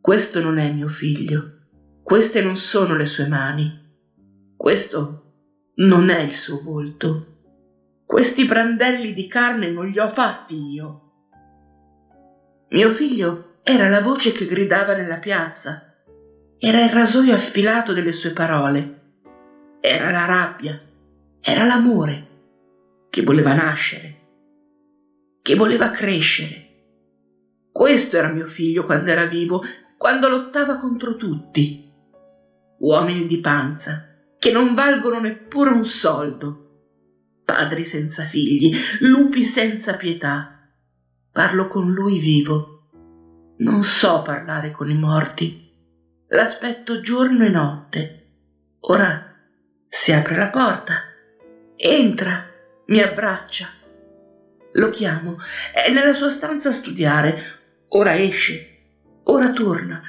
[0.00, 1.61] Questo non è mio figlio,
[2.02, 3.70] queste non sono le sue mani,
[4.56, 5.20] questo
[5.76, 7.24] non è il suo volto,
[8.04, 10.98] questi brandelli di carne non li ho fatti io.
[12.70, 15.80] Mio figlio era la voce che gridava nella piazza,
[16.58, 18.90] era il rasoio affilato delle sue parole,
[19.80, 20.78] era la rabbia,
[21.40, 22.30] era l'amore
[23.10, 24.16] che voleva nascere,
[25.40, 26.70] che voleva crescere.
[27.70, 29.62] Questo era mio figlio quando era vivo
[29.96, 31.91] quando lottava contro tutti.
[32.82, 34.06] Uomini di panza,
[34.38, 36.58] che non valgono neppure un soldo.
[37.44, 40.68] Padri senza figli, lupi senza pietà.
[41.30, 42.88] Parlo con lui vivo.
[43.58, 45.70] Non so parlare con i morti.
[46.28, 48.26] L'aspetto giorno e notte.
[48.80, 49.34] Ora
[49.88, 50.94] si apre la porta.
[51.76, 52.44] Entra,
[52.86, 53.68] mi abbraccia.
[54.72, 55.36] Lo chiamo.
[55.72, 57.40] È nella sua stanza a studiare.
[57.88, 58.70] Ora esce
[59.24, 60.02] ora torna,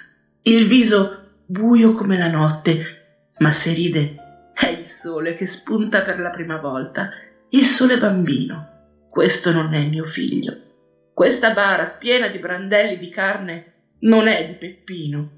[0.44, 6.20] il viso buio come la notte, ma se ride è il sole che spunta per
[6.20, 7.10] la prima volta,
[7.50, 9.08] il sole bambino.
[9.10, 10.62] Questo non è mio figlio.
[11.14, 15.30] Questa bara piena di brandelli di carne non è di Peppino.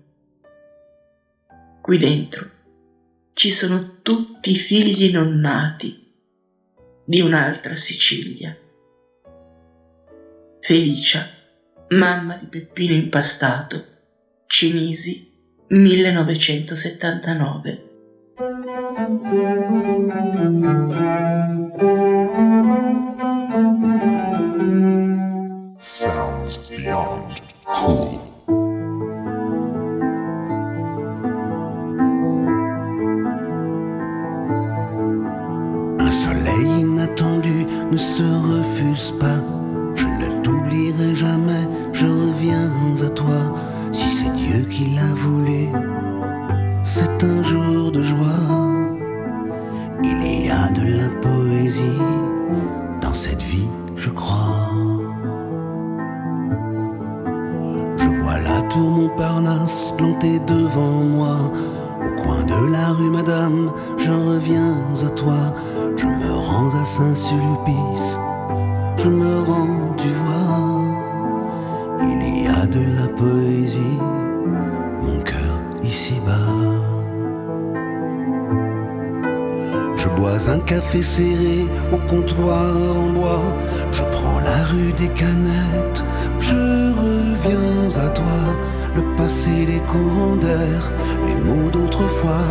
[1.81, 2.49] Qui dentro
[3.33, 6.13] ci sono tutti i figli non nati
[7.03, 8.57] di un'altra Sicilia.
[10.61, 11.27] Felicia,
[11.89, 13.85] mamma di Peppino Impastato,
[14.47, 15.34] Cinisi,
[15.71, 17.79] 1979.
[25.79, 27.25] Sounds beyond.
[35.97, 39.41] Un soleil inattendu ne se refuse pas.
[39.95, 42.69] Je ne t'oublierai jamais, je reviens
[43.03, 43.55] à toi.
[43.91, 45.14] Si c'est Dieu qui l'a
[59.05, 61.37] Montparnasse plantée devant moi.
[62.03, 65.53] Au coin de la rue, madame, je reviens à toi.
[65.95, 68.19] Je me rends à Saint-Sulpice.
[68.97, 70.81] Je me rends, tu vois.
[72.01, 73.99] Il y a de la poésie,
[75.03, 76.55] mon cœur ici-bas.
[79.97, 83.43] Je bois un café serré au comptoir en bois.
[83.91, 86.03] Je prends la rue des canettes.
[86.39, 88.55] Je reviens à toi.
[88.95, 90.91] Le passé, les courants d'air,
[91.27, 92.47] les mots d'autrefois,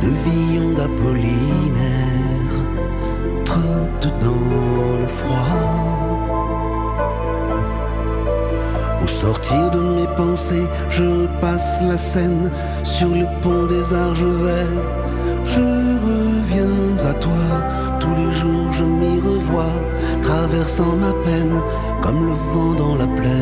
[0.00, 2.54] de Villon d'Apollinaire.
[3.44, 5.78] Trotte dans le froid.
[9.02, 12.50] Au sortir de mes pensées, je passe la Seine
[12.84, 14.76] sur le pont des Argevets.
[15.44, 17.32] Je reviens à toi,
[17.98, 19.74] tous les jours je m'y revois,
[20.22, 21.60] traversant ma peine
[22.02, 23.37] comme le vent dans la plaine.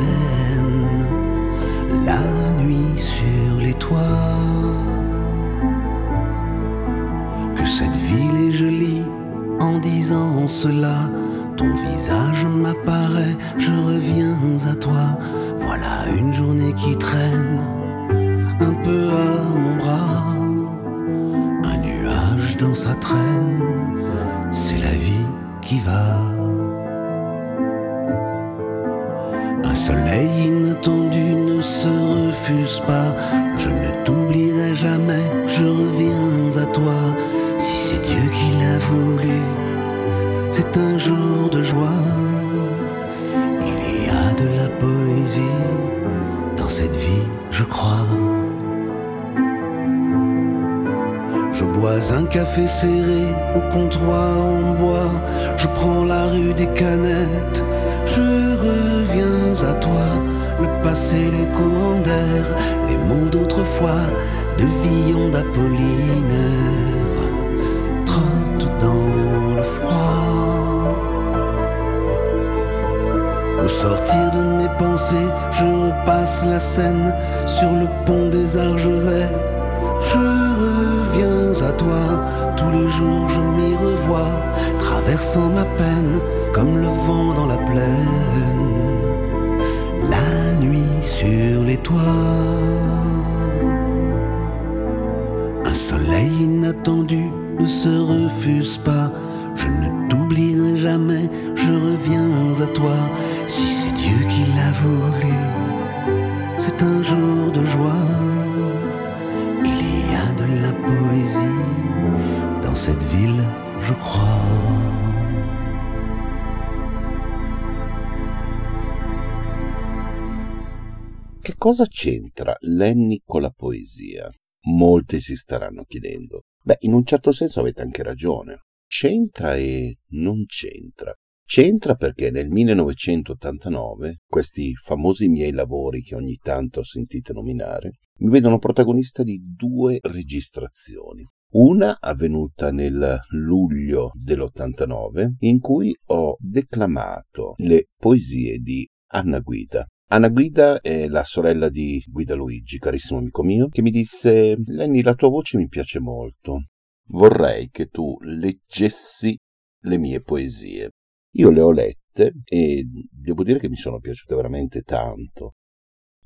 [122.77, 124.31] Lenny con la poesia?
[124.66, 126.43] Molti si staranno chiedendo.
[126.62, 128.64] Beh, in un certo senso avete anche ragione.
[128.87, 131.14] C'entra e non c'entra.
[131.45, 138.59] C'entra perché nel 1989 questi famosi miei lavori che ogni tanto sentite nominare mi vedono
[138.59, 141.24] protagonista di due registrazioni.
[141.53, 149.87] Una avvenuta nel luglio dell'89 in cui ho declamato le poesie di Anna Guida.
[150.09, 155.02] Anna Guida è la sorella di Guida Luigi, carissimo amico mio, che mi disse Lenny
[155.02, 156.66] la tua voce mi piace molto.
[157.09, 159.36] Vorrei che tu leggessi
[159.80, 160.90] le mie poesie.
[161.32, 165.54] Io le ho lette e devo dire che mi sono piaciute veramente tanto.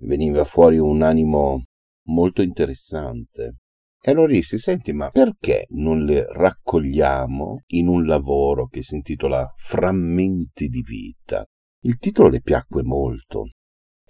[0.01, 1.65] Veniva fuori un animo
[2.09, 3.61] molto interessante.
[3.99, 9.51] E allora dissi, senti, ma perché non le raccogliamo in un lavoro che si intitola
[9.57, 11.47] Frammenti di vita?
[11.85, 13.53] Il titolo le piacque molto.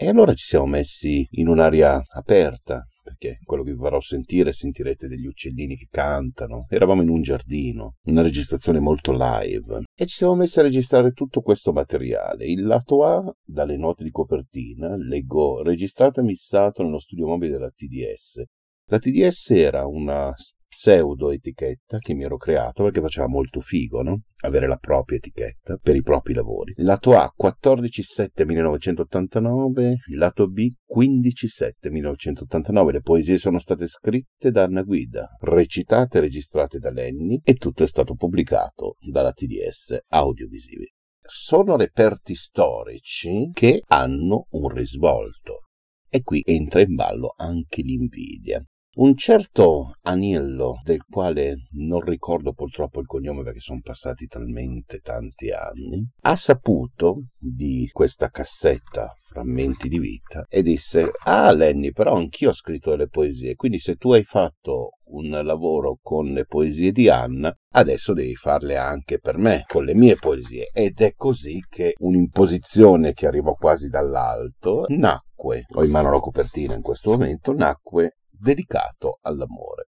[0.03, 5.09] E allora ci siamo messi in un'area aperta, perché quello che vi farò sentire sentirete
[5.09, 6.65] degli uccellini che cantano.
[6.71, 11.43] Eravamo in un giardino, una registrazione molto live e ci siamo messi a registrare tutto
[11.43, 12.47] questo materiale.
[12.47, 17.71] Il lato A, dalle note di copertina, leggo registrato e missato nello studio mobile della
[17.71, 18.43] TDS.
[18.87, 20.33] La TDS era una
[20.71, 24.21] pseudo etichetta che mi ero creato perché faceva molto figo, no?
[24.43, 26.75] Avere la propria etichetta per i propri lavori.
[26.77, 32.93] Lato A 14-7-1989, lato B 15-7-1989.
[32.93, 37.83] Le poesie sono state scritte da Anna Guida, recitate e registrate da Lenny e tutto
[37.83, 40.91] è stato pubblicato dalla TDS Audiovisivi.
[41.21, 45.67] Sono reperti storici che hanno un risvolto.
[46.09, 48.65] E qui entra in ballo anche l'invidia.
[48.93, 55.53] Un certo Aniello, del quale non ricordo purtroppo il cognome perché sono passati talmente tanti
[55.53, 62.49] anni, ha saputo di questa cassetta Frammenti di vita e disse: Ah, Lenny, però anch'io
[62.49, 67.09] ho scritto delle poesie, quindi se tu hai fatto un lavoro con le poesie di
[67.09, 70.69] Anna, adesso devi farle anche per me, con le mie poesie.
[70.73, 76.75] Ed è così che un'imposizione che arrivò quasi dall'alto nacque, ho in mano la copertina
[76.75, 79.89] in questo momento, nacque dedicato all'amore.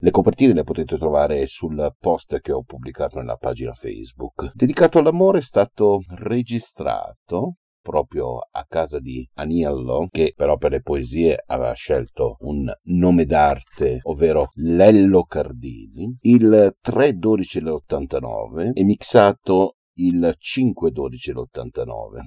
[0.00, 4.52] Le copertine le potete trovare sul post che ho pubblicato nella pagina Facebook.
[4.54, 11.42] Dedicato all'amore è stato registrato proprio a casa di Aniello, che però per le poesie
[11.46, 21.32] aveva scelto un nome d'arte, ovvero Lello Cardini, il 3-12 dell'89 e mixato il 5-12
[21.32, 22.24] dell'89.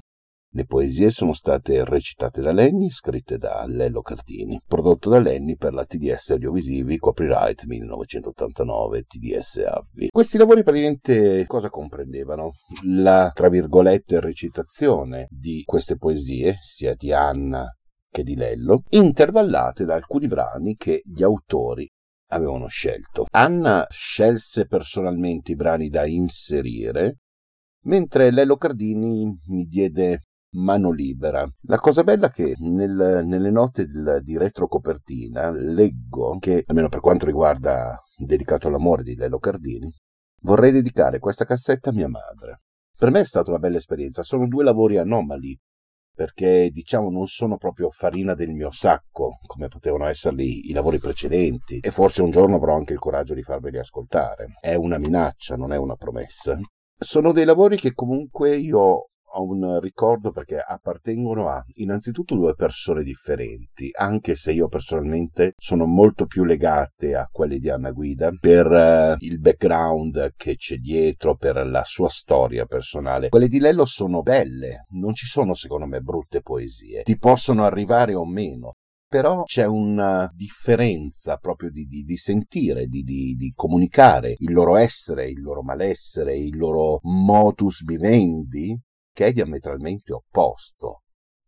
[0.54, 4.62] Le poesie sono state recitate da Lenny scritte da Lello Cartini.
[4.68, 10.10] Prodotto da Lenny per la TDS Audiovisivi, copyright 1989 TDS Avvi.
[10.10, 12.52] Questi lavori praticamente cosa comprendevano?
[12.84, 17.66] La, tra virgolette, recitazione di queste poesie, sia di Anna
[18.10, 21.90] che di Lello, intervallate da alcuni brani che gli autori
[22.32, 23.26] avevano scelto.
[23.32, 27.20] Anna scelse personalmente i brani da inserire,
[27.86, 30.24] mentre Lello Cardini mi diede
[30.54, 31.48] mano libera.
[31.64, 37.00] La cosa bella è che nel, nelle note del, di retrocopertina leggo che, almeno per
[37.00, 39.92] quanto riguarda Dedicato all'amore di Lello Cardini,
[40.42, 42.62] vorrei dedicare questa cassetta a mia madre.
[42.98, 45.58] Per me è stata una bella esperienza, sono due lavori anomali,
[46.14, 51.80] perché diciamo non sono proprio farina del mio sacco, come potevano esserli i lavori precedenti,
[51.80, 54.54] e forse un giorno avrò anche il coraggio di farveli ascoltare.
[54.60, 56.60] È una minaccia, non è una promessa.
[56.96, 63.04] Sono dei lavori che comunque io ho un ricordo perché appartengono a innanzitutto due persone
[63.04, 68.68] differenti, anche se io personalmente sono molto più legate a quelle di Anna Guida per
[68.68, 73.30] uh, il background che c'è dietro, per la sua storia personale.
[73.30, 78.14] Quelle di Lello sono belle, non ci sono secondo me brutte poesie, ti possono arrivare
[78.14, 78.76] o meno,
[79.12, 85.30] però c'è una differenza proprio di, di, di sentire, di, di, comunicare il loro essere,
[85.30, 88.80] il loro malessere, il loro modus vivendi
[89.22, 91.04] che è diametralmente opposto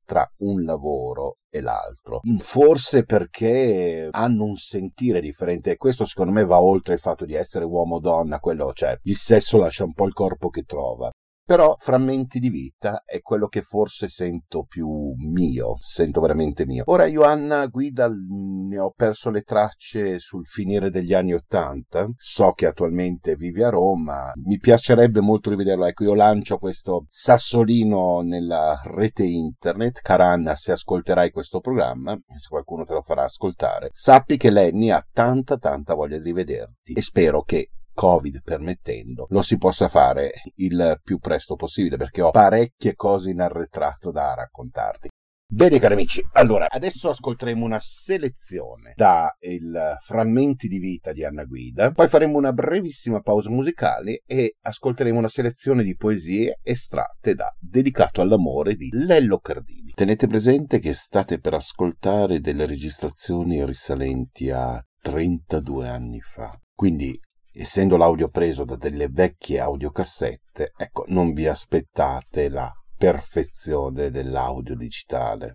[0.05, 2.19] tra un lavoro e l'altro.
[2.37, 7.33] Forse perché hanno un sentire differente e questo secondo me va oltre il fatto di
[7.33, 11.09] essere uomo o donna, quello cioè il sesso lascia un po' il corpo che trova.
[11.45, 16.83] Però frammenti di vita è quello che forse sento più mio, sento veramente mio.
[16.87, 22.53] Ora io Anna Guida ne ho perso le tracce sul finire degli anni Ottanta, so
[22.53, 28.79] che attualmente vive a Roma, mi piacerebbe molto rivederlo, ecco io lancio questo sassolino nella
[28.85, 34.37] rete internet, cara Anna se ascolterai questo programma, se qualcuno te lo farà ascoltare, sappi
[34.37, 39.57] che Lenny ha tanta tanta voglia di rivederti e spero che Covid permettendo, lo si
[39.57, 45.09] possa fare il più presto possibile perché ho parecchie cose in arretrato da raccontarti.
[45.53, 51.43] Bene cari amici, allora adesso ascolteremo una selezione da il Frammenti di vita di Anna
[51.43, 57.55] Guida, poi faremo una brevissima pausa musicale e ascolteremo una selezione di poesie estratte da
[57.59, 59.91] Dedicato all'amore di Lello Cardini.
[59.93, 67.15] Tenete presente che state per ascoltare delle registrazioni risalenti a 32 anni fa, quindi
[67.55, 75.53] essendo l'audio preso da delle vecchie audiocassette, ecco, non vi aspettate la perfezione dell'audio digitale.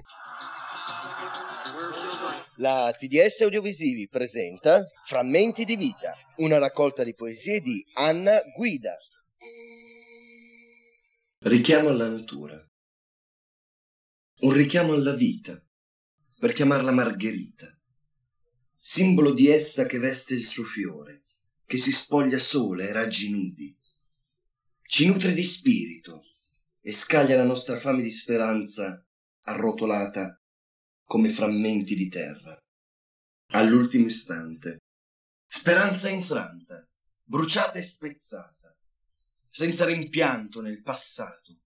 [2.57, 8.97] La TDS Audiovisivi presenta Frammenti di vita, una raccolta di poesie di Anna Guida.
[11.41, 12.61] Richiamo alla natura.
[14.41, 15.61] Un richiamo alla vita,
[16.41, 17.67] per chiamarla Margherita,
[18.81, 21.25] simbolo di essa che veste il suo fiore
[21.69, 23.71] che si spoglia sola ai raggi nudi.
[24.81, 26.23] Ci nutre di spirito
[26.81, 29.05] e scaglia la nostra fame di speranza
[29.43, 30.41] arrotolata
[31.05, 32.59] come frammenti di terra.
[33.51, 34.79] all'ultimo istante.
[35.47, 36.87] Speranza infranta,
[37.23, 38.75] bruciata e spezzata,
[39.51, 41.61] senza rimpianto nel passato,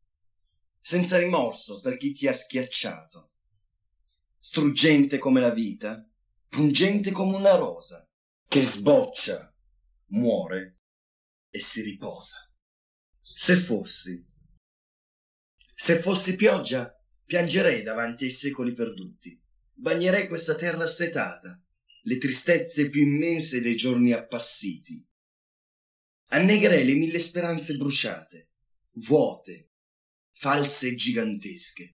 [0.70, 3.30] senza rimorso per chi ti ha schiacciato,
[4.40, 6.04] struggente come la vita,
[6.48, 8.08] pungente come una rosa,
[8.46, 9.51] che sboccia,
[10.12, 10.80] muore
[11.50, 12.36] e si riposa.
[13.20, 14.18] Se fossi,
[15.56, 16.90] se fossi pioggia,
[17.24, 19.40] piangerei davanti ai secoli perduti,
[19.74, 21.60] bagnerei questa terra assetata,
[22.04, 25.06] le tristezze più immense dei giorni appassiti.
[26.26, 28.50] Annegherei le mille speranze bruciate,
[29.06, 29.70] vuote,
[30.32, 31.96] false e gigantesche.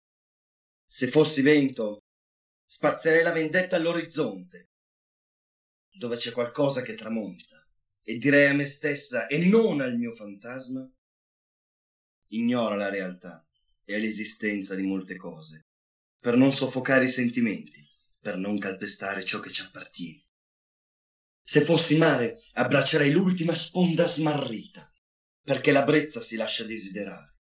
[0.87, 2.05] Se fossi vento,
[2.65, 4.71] spazzerei la vendetta all'orizzonte,
[5.91, 7.64] dove c'è qualcosa che tramonta,
[8.05, 10.89] e direi a me stessa e non al mio fantasma,
[12.29, 13.45] ignora la realtà
[13.85, 15.67] e l'esistenza di molte cose,
[16.21, 17.83] per non soffocare i sentimenti
[18.25, 20.23] per non calpestare ciò che ci appartiene.
[21.47, 24.91] Se fossi mare, abbraccerei l'ultima sponda smarrita,
[25.43, 27.37] perché la brezza si lascia desiderare.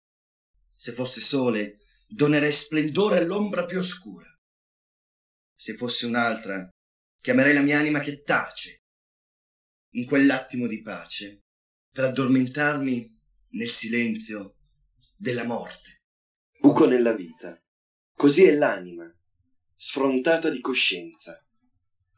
[0.76, 4.28] Se fosse sole, donerei splendore all'ombra più oscura.
[5.56, 6.68] Se fossi un'altra,
[7.22, 8.81] chiamerei la mia anima che tace,
[9.92, 11.44] in quell'attimo di pace,
[11.92, 13.20] per addormentarmi
[13.50, 14.56] nel silenzio
[15.18, 16.04] della morte.
[16.60, 17.62] Buco nella vita,
[18.16, 19.14] così è l'anima
[19.76, 21.44] sfrontata di coscienza,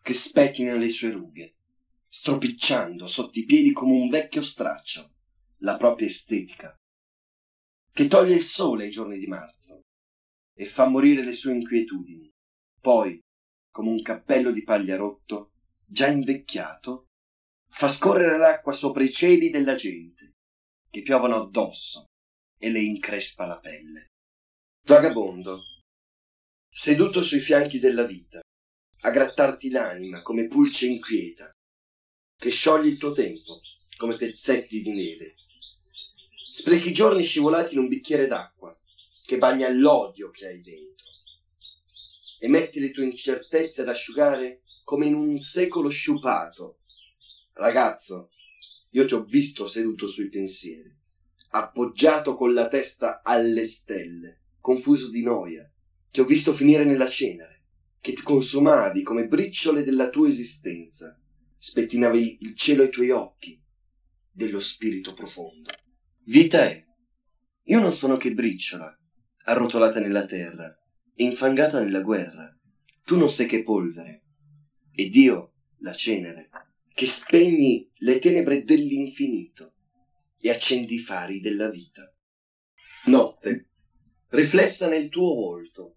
[0.01, 1.55] che specchina le sue rughe,
[2.09, 5.13] stropicciando sotto i piedi come un vecchio straccio
[5.59, 6.77] la propria estetica,
[7.91, 9.85] che toglie il sole ai giorni di marzo
[10.53, 12.29] e fa morire le sue inquietudini.
[12.81, 13.19] Poi,
[13.71, 15.53] come un cappello di paglia rotto,
[15.85, 17.07] già invecchiato,
[17.75, 20.33] fa scorrere l'acqua sopra i cieli della gente,
[20.89, 22.05] che piovono addosso
[22.57, 24.07] e le increspa la pelle.
[24.85, 25.63] Vagabondo,
[26.69, 28.41] seduto sui fianchi della vita,
[29.01, 31.51] a grattarti l'anima come pulce inquieta,
[32.37, 33.59] che scioglie il tuo tempo
[33.97, 35.35] come pezzetti di neve.
[36.53, 38.71] Sprechi i giorni scivolati in un bicchiere d'acqua
[39.25, 40.93] che bagna l'odio che hai dentro
[42.39, 46.79] e metti le tue incertezze ad asciugare come in un secolo sciupato.
[47.55, 48.29] Ragazzo,
[48.93, 50.91] io ti ho visto seduto sui pensieri,
[51.49, 55.69] appoggiato con la testa alle stelle, confuso di noia,
[56.09, 57.61] ti ho visto finire nella cenere,
[58.01, 61.15] che ti consumavi come briciole della tua esistenza,
[61.59, 63.61] spettinavi il cielo ai tuoi occhi,
[64.31, 65.69] dello spirito profondo.
[66.23, 66.83] Vita è.
[67.65, 68.91] Io non sono che briciola,
[69.45, 70.75] arrotolata nella terra
[71.13, 72.51] e infangata nella guerra.
[73.03, 74.23] Tu non sei che polvere.
[74.91, 75.51] Ed io,
[75.81, 76.49] la cenere,
[76.93, 79.73] che spegni le tenebre dell'infinito
[80.39, 82.13] e accendi i fari della vita.
[83.05, 83.69] Notte,
[84.29, 85.95] riflessa nel tuo volto,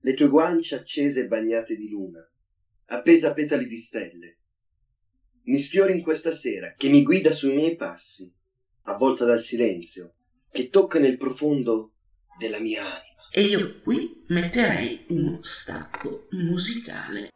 [0.00, 2.26] le tue guance accese e bagnate di luna,
[2.86, 4.38] appesa a petali di stelle.
[5.44, 8.32] Mi sfiori in questa sera che mi guida sui miei passi,
[8.82, 10.14] avvolta dal silenzio,
[10.50, 11.92] che tocca nel profondo
[12.38, 13.28] della mia anima.
[13.32, 17.30] E io qui metterei uno stacco musicale.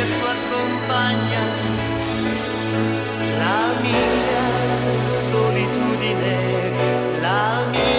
[0.00, 1.40] Adesso accompagna
[3.36, 7.97] la mia solitudine, la mia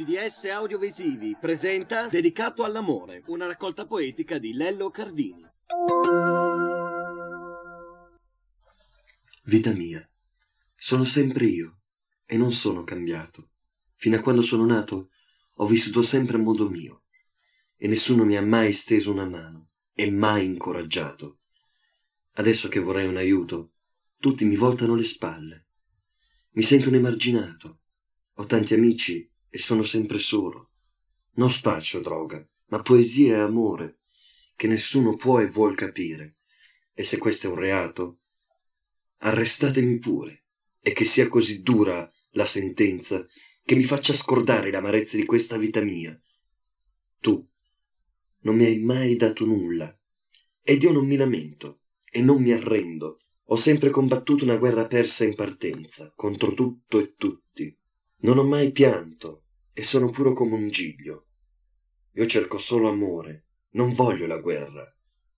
[0.00, 5.46] TDS Audiovisivi presenta Dedicato all'amore, una raccolta poetica di Lello Cardini.
[9.42, 10.10] Vita mia,
[10.74, 11.80] sono sempre io
[12.24, 13.50] e non sono cambiato.
[13.96, 15.10] Fino a quando sono nato
[15.56, 17.02] ho vissuto sempre a modo mio
[17.76, 21.40] e nessuno mi ha mai steso una mano e mai incoraggiato.
[22.36, 23.72] Adesso che vorrei un aiuto,
[24.16, 25.66] tutti mi voltano le spalle.
[26.52, 27.80] Mi sento un emarginato.
[28.36, 30.70] Ho tanti amici e sono sempre solo.
[31.32, 33.98] Non spaccio droga, ma poesia e amore,
[34.56, 36.36] che nessuno può e vuol capire.
[36.94, 38.20] E se questo è un reato,
[39.18, 40.44] arrestatemi pure,
[40.80, 43.26] e che sia così dura la sentenza
[43.62, 46.18] che mi faccia scordare l'amarezza di questa vita mia.
[47.18, 47.46] Tu
[48.42, 49.94] non mi hai mai dato nulla,
[50.62, 51.80] ed io non mi lamento,
[52.10, 53.18] e non mi arrendo.
[53.46, 57.76] Ho sempre combattuto una guerra persa in partenza, contro tutto e tutti.
[58.22, 61.28] Non ho mai pianto, e sono puro come un giglio.
[62.14, 64.94] Io cerco solo amore, non voglio la guerra,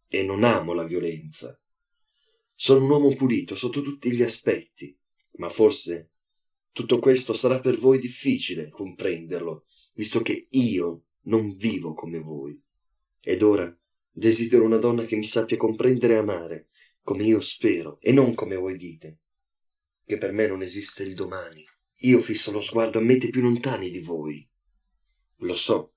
[0.08, 1.56] e non amo la violenza.
[2.54, 4.98] Sono un uomo pulito sotto tutti gli aspetti,
[5.34, 6.10] ma forse
[6.72, 12.60] tutto questo sarà per voi difficile comprenderlo, visto che io non vivo come voi.
[13.20, 13.72] Ed ora
[14.10, 16.68] desidero una donna che mi sappia comprendere e amare,
[17.02, 19.20] come io spero, e non come voi dite,
[20.04, 21.64] che per me non esiste il domani.
[22.04, 24.44] Io fisso lo sguardo a mete più lontane di voi.
[25.36, 25.92] Lo so,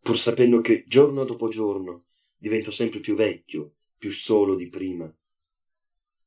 [0.00, 2.06] pur sapendo che giorno dopo giorno
[2.38, 5.14] divento sempre più vecchio, più solo di prima.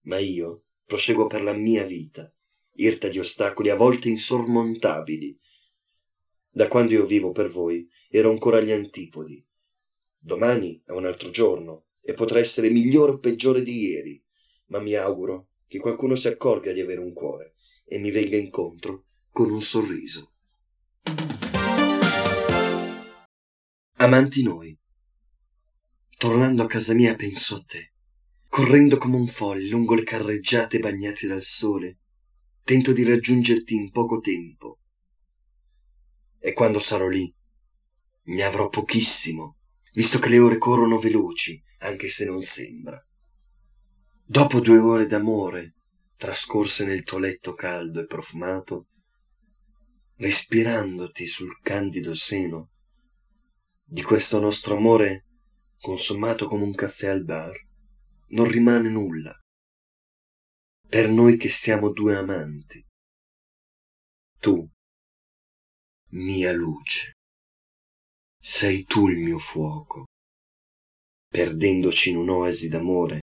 [0.02, 2.32] Ma io proseguo per la mia vita,
[2.74, 5.40] irta di ostacoli a volte insormontabili.
[6.52, 9.44] Da quando io vivo per voi ero ancora agli antipodi.
[10.16, 14.24] Domani è un altro giorno e potrà essere migliore o peggiore di ieri,
[14.68, 17.56] ma mi auguro che qualcuno si accorga di avere un cuore
[17.92, 20.32] e mi venga incontro con un sorriso.
[23.98, 24.80] Amanti noi,
[26.18, 27.92] tornando a casa mia penso a te,
[28.48, 32.00] correndo come un folle lungo le carreggiate bagnate dal sole,
[32.64, 34.80] tento di raggiungerti in poco tempo.
[36.40, 37.32] E quando sarò lì,
[38.24, 39.58] ne avrò pochissimo,
[39.92, 43.06] visto che le ore corrono veloci, anche se non sembra.
[44.24, 45.76] Dopo due ore d'amore,
[46.22, 48.90] trascorse nel tuo letto caldo e profumato,
[50.18, 52.70] respirandoti sul candido seno
[53.84, 55.26] di questo nostro amore
[55.80, 57.60] consumato come un caffè al bar,
[58.28, 59.36] non rimane nulla.
[60.88, 62.86] Per noi che siamo due amanti.
[64.38, 64.70] Tu,
[66.10, 67.18] mia luce,
[68.40, 70.06] sei tu il mio fuoco.
[71.28, 73.22] Perdendoci in un'oasi d'amore,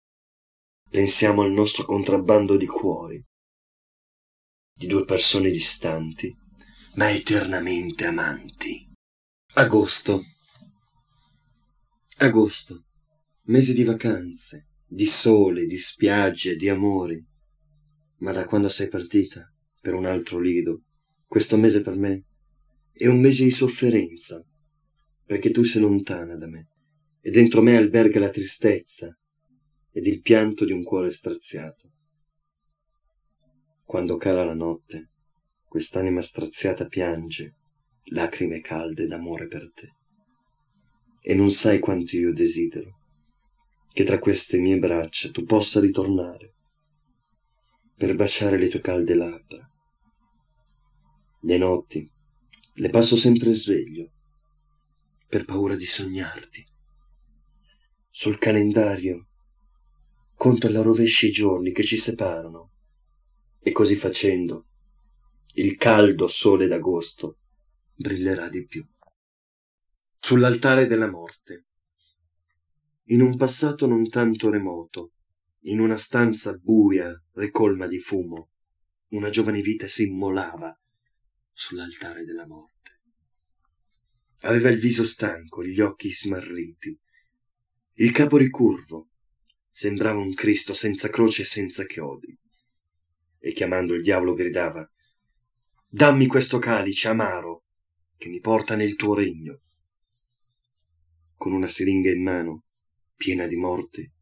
[0.89, 3.21] pensiamo al nostro contrabbando di cuori,
[4.73, 6.33] di due persone distanti,
[6.95, 8.89] ma eternamente amanti.
[9.53, 10.23] Agosto.
[12.17, 12.85] Agosto,
[13.43, 17.23] mese di vacanze, di sole, di spiagge, di amori.
[18.19, 20.83] Ma da quando sei partita per un altro lido,
[21.27, 22.25] questo mese per me
[22.91, 24.43] è un mese di sofferenza,
[25.25, 26.69] perché tu sei lontana da me
[27.19, 29.15] e dentro me alberga la tristezza
[29.97, 31.91] ed il pianto di un cuore straziato.
[33.83, 35.09] Quando cala la notte,
[35.65, 37.55] quest'anima straziata piange
[38.11, 39.95] lacrime calde d'amore per te.
[41.19, 42.99] E non sai quanto io desidero
[43.91, 46.53] che tra queste mie braccia tu possa ritornare
[47.95, 49.67] per baciare le tue calde labbra.
[51.41, 52.07] Le notti
[52.73, 54.11] le passo sempre sveglio
[55.27, 56.63] per paura di sognarti.
[58.11, 59.26] Sul calendario
[60.37, 62.71] conto alla rovescia i giorni che ci separano
[63.59, 64.67] e così facendo
[65.55, 67.39] il caldo sole d'agosto
[67.95, 68.87] brillerà di più.
[70.19, 71.65] Sull'altare della morte,
[73.05, 75.13] in un passato non tanto remoto,
[75.61, 78.51] in una stanza buia ricolma di fumo,
[79.09, 80.79] una giovane vita si immolava
[81.51, 82.99] sull'altare della morte.
[84.41, 86.95] Aveva il viso stanco, gli occhi smarriti,
[87.95, 89.09] il capo ricurvo,
[89.77, 92.35] sembrava un Cristo senza croce e senza chiodi.
[93.37, 94.83] E chiamando il diavolo gridava
[95.87, 97.65] Dammi questo calice amaro
[98.17, 99.61] che mi porta nel tuo regno.
[101.35, 102.63] Con una siringa in mano,
[103.15, 104.13] piena di morte,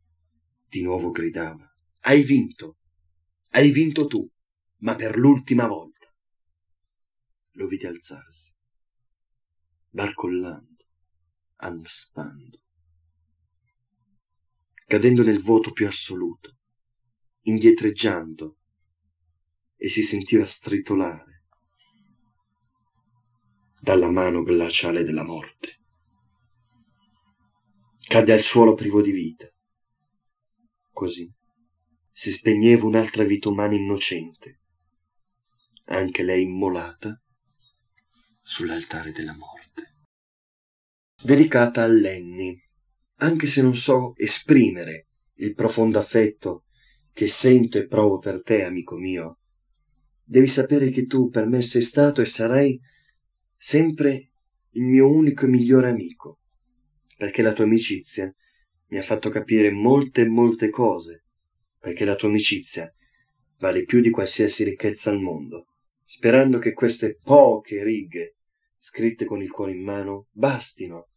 [0.67, 2.79] di nuovo gridava Hai vinto,
[3.51, 4.29] hai vinto tu,
[4.79, 6.13] ma per l'ultima volta.
[7.51, 8.53] Lo vidi alzarsi,
[9.89, 10.85] barcollando,
[11.55, 12.64] annaspando,
[14.85, 16.57] cadendo nel vuoto più assoluto,
[17.41, 18.57] indietreggiando,
[19.75, 21.43] e si sentiva stritolare
[23.79, 25.79] dalla mano glaciale della morte.
[28.07, 29.47] Cadde al suolo privo di vita.
[30.91, 31.31] Così
[32.11, 34.61] si spegneva un'altra vita umana innocente,
[35.85, 37.21] anche lei immolata
[38.41, 39.95] sull'altare della morte.
[41.21, 42.57] Dedicata a Lenny,
[43.17, 46.65] anche se non so esprimere il profondo affetto
[47.13, 49.39] che sento e provo per te, amico mio,
[50.23, 52.79] devi sapere che tu per me sei stato e sarai
[53.55, 54.31] sempre
[54.71, 56.39] il mio unico e migliore amico,
[57.15, 58.33] perché la tua amicizia
[58.87, 61.23] mi ha fatto capire molte e molte cose,
[61.79, 62.93] perché la tua amicizia
[63.59, 65.67] vale più di qualsiasi ricchezza al mondo,
[66.03, 68.35] sperando che queste poche righe,
[68.77, 71.11] scritte con il cuore in mano, bastino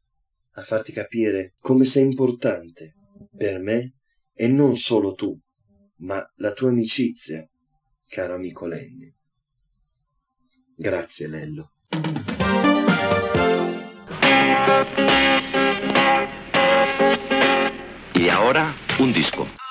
[0.58, 2.94] a farti capire come sei importante
[3.36, 3.94] per me
[4.34, 5.38] e non solo tu,
[5.98, 7.48] ma la tua amicizia,
[8.06, 9.12] caro amico Lenny.
[10.74, 11.72] Grazie, Lello.
[18.14, 19.67] Y ahora, un disco.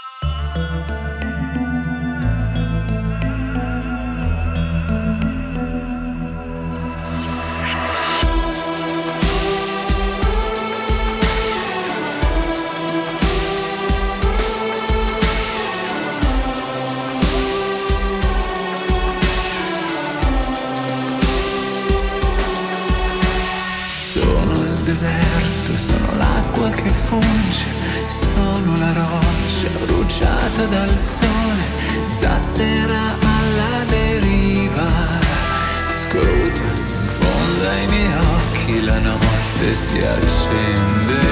[26.58, 27.66] L'acqua che funge,
[28.08, 31.64] sono la roccia bruciata dal sole,
[32.12, 34.88] zattera alla deriva.
[35.90, 41.26] Scruto in fondo ai miei occhi, la notte si accende.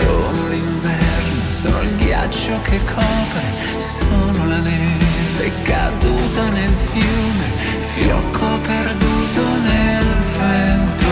[0.00, 3.44] Sono l'inverno, sono il ghiaccio che copre,
[3.78, 7.46] sono la neve caduta nel fiume,
[7.94, 10.06] fiocco perduto nel
[10.38, 11.05] vento,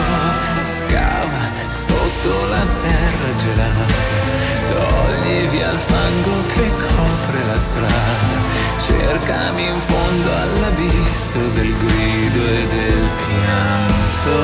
[2.25, 3.95] sotto la terra gelata,
[4.69, 8.41] togli via il fango che copre la strada,
[8.79, 14.35] cercami in fondo all'abisso del grido e del pianto.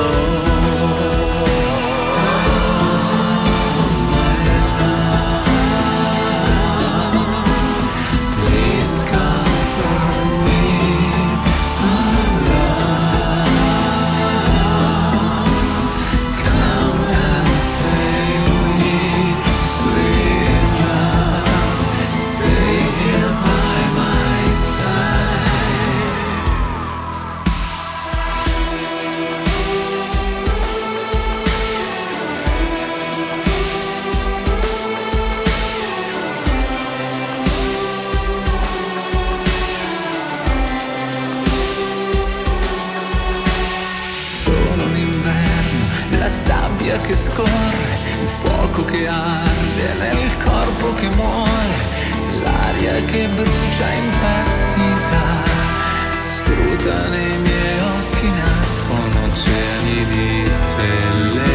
[56.81, 61.49] vita nei miei occhi nascono oceani di stelle.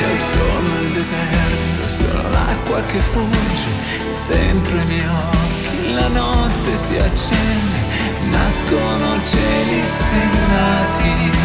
[0.00, 3.70] Io sono il deserto, sono l'acqua che fugge,
[4.28, 7.78] dentro i miei occhi la notte si accende,
[8.30, 11.36] nascono cieli stellati.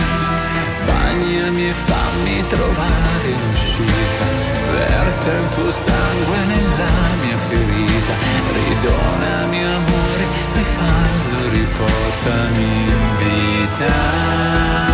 [0.86, 4.26] Bagnami e fammi trovare un'uscita,
[4.74, 6.92] versa il tuo sangue nella
[7.24, 8.14] mia ferita,
[8.52, 10.13] ridonami amore
[10.54, 14.93] rifallo, riportami in vita.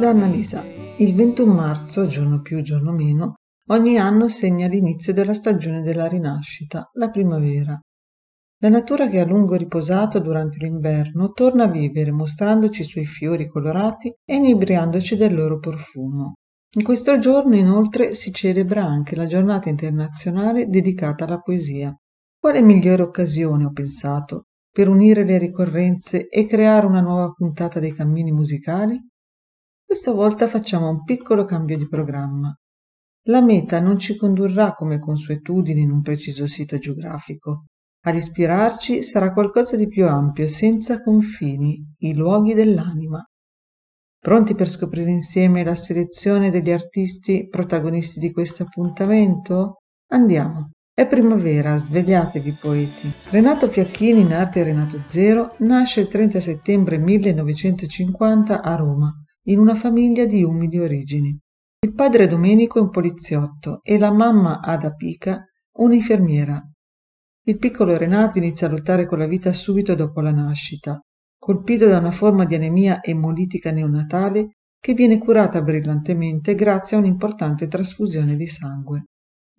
[0.00, 0.64] Da Annalisa.
[0.96, 3.34] Il 21 marzo, giorno più giorno meno,
[3.68, 7.78] ogni anno segna l'inizio della stagione della rinascita, la primavera.
[8.62, 13.46] La natura che a lungo riposato durante l'inverno torna a vivere mostrandoci i suoi fiori
[13.46, 16.32] colorati e inebriandoci del loro profumo.
[16.78, 21.94] In questo giorno inoltre si celebra anche la giornata internazionale dedicata alla poesia.
[22.38, 27.92] Quale migliore occasione, ho pensato, per unire le ricorrenze e creare una nuova puntata dei
[27.92, 28.98] cammini musicali?
[29.90, 32.56] Questa volta facciamo un piccolo cambio di programma.
[33.24, 37.64] La meta non ci condurrà come consuetudine in un preciso sito geografico.
[38.06, 43.20] Ad ispirarci sarà qualcosa di più ampio, senza confini, i luoghi dell'anima.
[44.16, 49.78] Pronti per scoprire insieme la selezione degli artisti protagonisti di questo appuntamento?
[50.12, 50.70] Andiamo.
[50.94, 53.12] È primavera, svegliatevi poeti.
[53.30, 59.12] Renato Fiacchini, in arte Renato Zero, nasce il 30 settembre 1950 a Roma,
[59.44, 61.38] in una famiglia di umili origini.
[61.82, 65.44] Il padre Domenico è un poliziotto e la mamma Ada Pica
[65.78, 66.62] un'infermiera.
[67.46, 71.02] Il piccolo Renato inizia a lottare con la vita subito dopo la nascita,
[71.38, 77.66] colpito da una forma di anemia emolitica neonatale che viene curata brillantemente grazie a un'importante
[77.66, 79.04] trasfusione di sangue.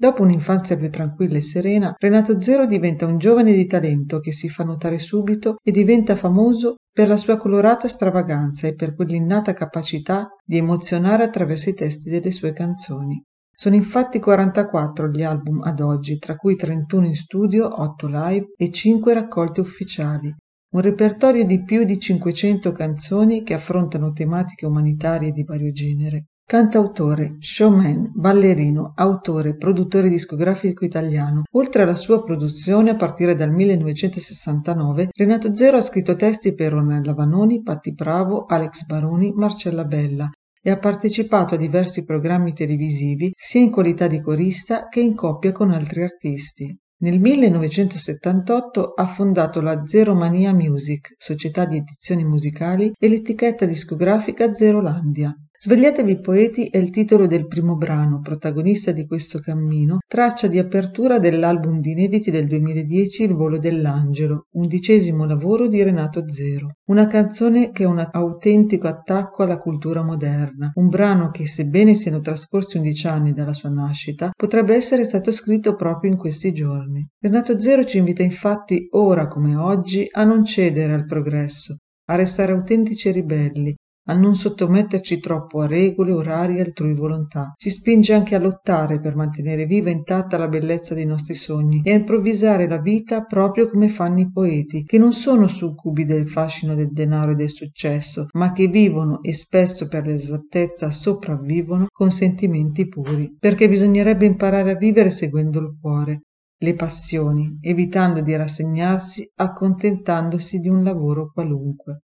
[0.01, 4.49] Dopo un'infanzia più tranquilla e serena, Renato Zero diventa un giovane di talento che si
[4.49, 10.29] fa notare subito e diventa famoso per la sua colorata stravaganza e per quell'innata capacità
[10.43, 13.21] di emozionare attraverso i testi delle sue canzoni.
[13.53, 18.71] Sono infatti 44 gli album ad oggi, tra cui 31 in studio, 8 live e
[18.71, 20.35] 5 raccolte ufficiali,
[20.73, 26.25] un repertorio di più di 500 canzoni che affrontano tematiche umanitarie di vario genere.
[26.51, 31.43] Cantautore, showman, ballerino, autore, produttore discografico italiano.
[31.51, 37.13] Oltre alla sua produzione, a partire dal 1969, Renato Zero ha scritto testi per Ornella
[37.13, 40.29] Vanoni, Patti Bravo, Alex Baroni, Marcella Bella
[40.61, 45.53] e ha partecipato a diversi programmi televisivi sia in qualità di corista che in coppia
[45.53, 46.77] con altri artisti.
[46.97, 54.53] Nel 1978 ha fondato la Zero Mania Music, società di edizioni musicali, e l'etichetta discografica
[54.53, 55.33] Zerolandia.
[55.63, 61.19] Svegliatevi poeti è il titolo del primo brano, protagonista di questo cammino, traccia di apertura
[61.19, 66.77] dell'album di inediti del 2010 Il volo dell'angelo, undicesimo lavoro di Renato Zero.
[66.85, 72.21] Una canzone che è un autentico attacco alla cultura moderna, un brano che, sebbene siano
[72.21, 77.07] trascorsi undici anni dalla sua nascita, potrebbe essere stato scritto proprio in questi giorni.
[77.19, 82.51] Renato Zero ci invita infatti, ora come oggi, a non cedere al progresso, a restare
[82.51, 83.75] autentici e ribelli,
[84.05, 87.53] a non sottometterci troppo a regole, orari e altrui volontà.
[87.55, 91.81] Ci spinge anche a lottare per mantenere viva e intatta la bellezza dei nostri sogni
[91.83, 96.27] e a improvvisare la vita proprio come fanno i poeti, che non sono succubi del
[96.27, 102.11] fascino del denaro e del successo, ma che vivono e spesso per l'esattezza sopravvivono con
[102.11, 103.35] sentimenti puri.
[103.39, 106.21] Perché bisognerebbe imparare a vivere seguendo il cuore,
[106.57, 112.01] le passioni, evitando di rassegnarsi accontentandosi di un lavoro qualunque.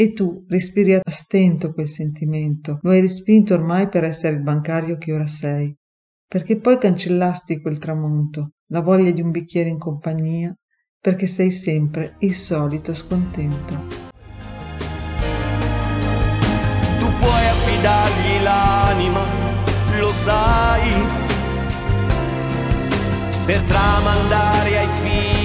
[0.00, 4.96] E tu respiri a stento quel sentimento, lo hai respinto ormai per essere il bancario
[4.96, 5.76] che ora sei,
[6.24, 10.56] perché poi cancellasti quel tramonto, la voglia di un bicchiere in compagnia,
[11.00, 13.74] perché sei sempre il solito scontento.
[17.00, 19.24] Tu puoi affidargli l'anima,
[19.98, 20.92] lo sai,
[23.46, 25.37] per tramandare ai figli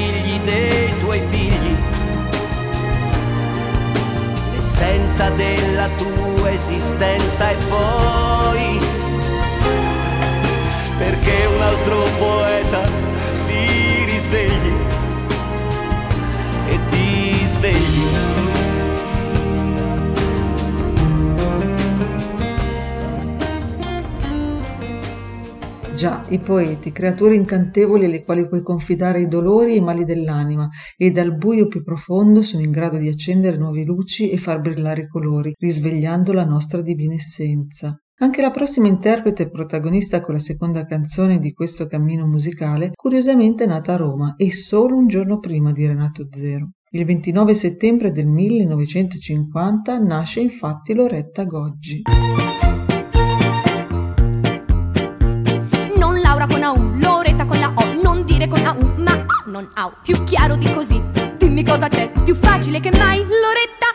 [4.84, 8.80] l'essenza della tua esistenza e poi
[10.98, 12.82] perché un altro poeta
[13.32, 14.76] si risvegli
[16.68, 18.43] e ti svegli.
[26.04, 30.68] Già, i poeti, creature incantevoli alle quali puoi confidare i dolori e i mali dell'anima,
[30.98, 35.04] e dal buio più profondo sono in grado di accendere nuove luci e far brillare
[35.04, 37.98] i colori, risvegliando la nostra divina essenza.
[38.18, 43.64] Anche la prossima interprete e protagonista con la seconda canzone di questo cammino musicale, curiosamente
[43.64, 46.72] è nata a Roma e solo un giorno prima di Renato Zero.
[46.90, 52.02] Il 29 settembre del 1950 nasce infatti Loretta Goggi.
[58.44, 59.92] Dire con AU, ma non AU.
[60.04, 61.02] Più chiaro di così,
[61.38, 63.92] dimmi cosa c'è, più facile che mai, Loretta.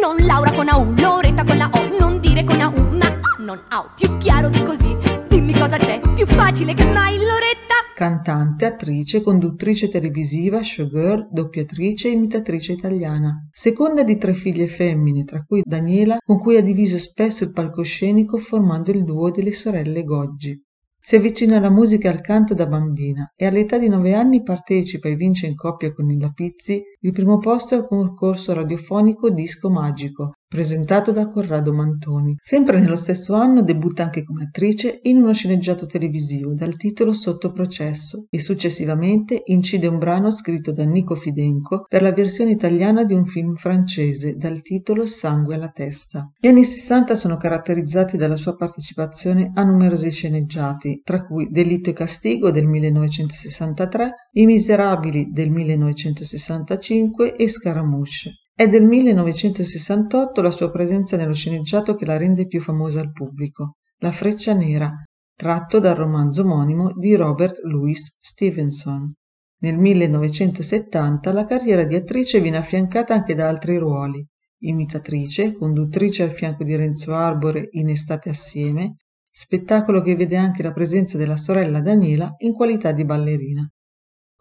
[0.00, 3.86] Non Laura con AU, Loretta con la O, non dire con AU, ma non AU.
[3.96, 4.96] Più chiaro di così,
[5.28, 7.74] dimmi cosa c'è, più facile che mai, Loretta.
[7.96, 13.48] Cantante, attrice, conduttrice televisiva, showgirl, doppiatrice e imitatrice italiana.
[13.50, 18.38] Seconda di tre figlie femmine, tra cui Daniela, con cui ha diviso spesso il palcoscenico
[18.38, 20.62] formando il duo delle sorelle Goggi.
[21.10, 25.08] Si avvicina alla musica e al canto da bambina e all'età di nove anni partecipa
[25.08, 30.34] e vince in coppia con Nilla Pizzi il primo posto al concorso radiofonico Disco Magico,
[30.46, 32.36] presentato da Corrado Mantoni.
[32.40, 37.52] Sempre nello stesso anno debutta anche come attrice in uno sceneggiato televisivo dal titolo Sotto
[37.52, 43.14] processo e successivamente incide un brano scritto da Nico Fidenco per la versione italiana di
[43.14, 46.30] un film francese dal titolo Sangue alla testa.
[46.38, 51.92] Gli anni 60 sono caratterizzati dalla sua partecipazione a numerosi sceneggiati, tra cui Delitto e
[51.92, 58.32] Castigo del 1963, I Miserabili del 1965 e Scaramouche.
[58.52, 63.76] È del 1968 la sua presenza nello sceneggiato che la rende più famosa al pubblico,
[63.98, 64.92] La Freccia Nera,
[65.36, 69.14] tratto dal romanzo omonimo di Robert Louis Stevenson.
[69.60, 74.26] Nel 1970 la carriera di attrice viene affiancata anche da altri ruoli,
[74.62, 78.96] imitatrice, conduttrice al fianco di Renzo Arbore in Estate assieme,
[79.30, 83.70] spettacolo che vede anche la presenza della sorella Daniela in qualità di ballerina.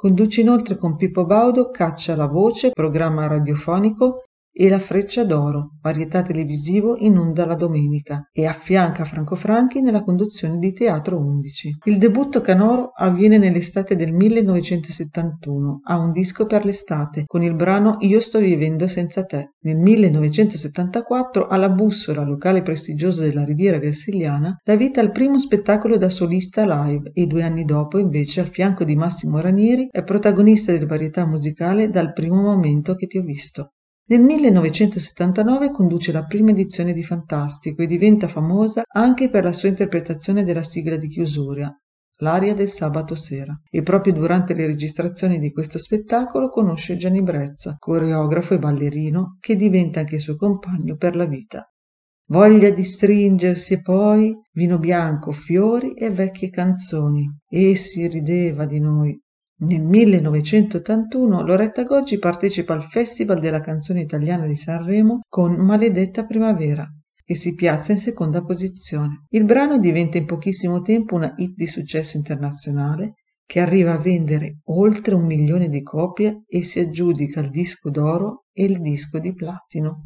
[0.02, 4.29] Conduce inoltre con Pippo Baudo Caccia alla voce, programma radiofonico
[4.62, 10.04] e La Freccia d'Oro, varietà televisivo in onda la domenica, e affianca Franco Franchi nella
[10.04, 11.78] conduzione di Teatro 11.
[11.86, 18.00] Il debutto canoro avviene nell'estate del 1971, a un disco per l'estate, con il brano
[18.00, 19.54] Io sto vivendo senza te.
[19.62, 26.10] Nel 1974, alla Bussola, locale prestigioso della Riviera Versiliana, dà vita al primo spettacolo da
[26.10, 30.86] solista live e due anni dopo, invece, al fianco di Massimo Ranieri, è protagonista del
[30.86, 33.76] varietà musicale Dal primo momento che ti ho visto.
[34.10, 39.70] Nel 1979 conduce la prima edizione di Fantastico e diventa famosa anche per la sua
[39.70, 41.72] interpretazione della sigla di chiusura,
[42.18, 43.56] l'aria del sabato sera.
[43.70, 49.56] E proprio durante le registrazioni di questo spettacolo conosce Gianni Brezza, coreografo e ballerino, che
[49.56, 51.72] diventa anche suo compagno per la vita.
[52.30, 57.30] voglia di stringersi e poi vino bianco, fiori e vecchie canzoni.
[57.48, 59.22] E si rideva di noi.
[59.62, 66.90] Nel 1981 Loretta Goggi partecipa al Festival della canzone italiana di Sanremo con Maledetta Primavera,
[67.26, 69.26] che si piazza in seconda posizione.
[69.32, 73.16] Il brano diventa in pochissimo tempo una hit di successo internazionale
[73.46, 78.46] che arriva a vendere oltre un milione di copie e si aggiudica il disco d'oro
[78.54, 80.06] e il disco di platino.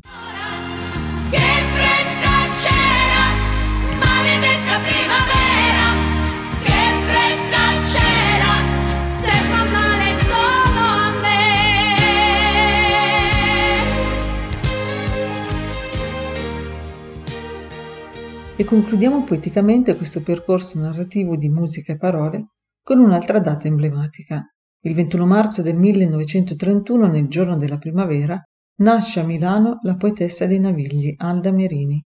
[18.55, 22.49] E concludiamo poeticamente questo percorso narrativo di musica e parole
[22.83, 24.45] con un'altra data emblematica.
[24.81, 28.39] Il 21 marzo del 1931, nel giorno della primavera,
[28.81, 31.99] nasce a Milano la poetessa dei Navigli, Alda Merini,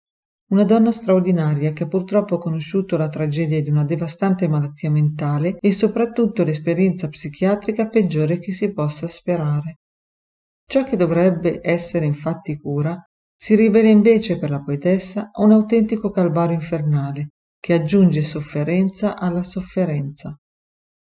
[0.50, 5.72] una donna straordinaria che ha purtroppo conosciuto la tragedia di una devastante malattia mentale e
[5.72, 9.78] soprattutto l'esperienza psichiatrica peggiore che si possa sperare.
[10.66, 13.02] Ciò che dovrebbe essere infatti cura
[13.36, 20.38] si rivela invece per la poetessa un autentico calvario infernale che aggiunge sofferenza alla sofferenza.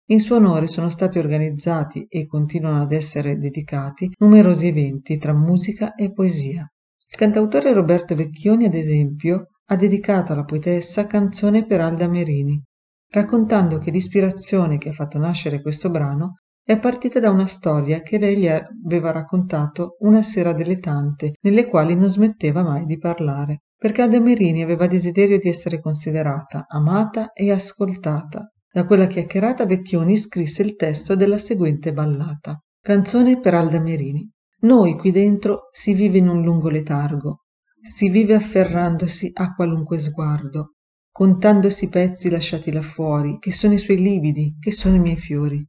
[0.10, 5.96] In suo onore sono stati organizzati e continuano ad essere dedicati numerosi eventi tra musica
[5.96, 6.70] e poesia.
[7.08, 12.62] Il cantautore Roberto Vecchioni, ad esempio, ha dedicato alla poetessa Canzone per Alda Merini,
[13.10, 16.34] raccontando che l'ispirazione che ha fatto nascere questo brano
[16.68, 21.68] è partita da una storia che lei gli aveva raccontato una sera delle tante, nelle
[21.68, 27.52] quali non smetteva mai di parlare, perché Merini aveva desiderio di essere considerata, amata e
[27.52, 28.52] ascoltata.
[28.74, 32.60] Da quella chiacchierata Vecchioni scrisse il testo della seguente ballata.
[32.82, 34.28] Canzone per Alda Merini.
[34.62, 37.42] Noi qui dentro si vive in un lungo letargo,
[37.80, 40.78] si vive afferrandosi a qualunque sguardo,
[41.12, 45.18] contandosi i pezzi lasciati là fuori, che sono i suoi lividi, che sono i miei
[45.18, 45.64] fiori.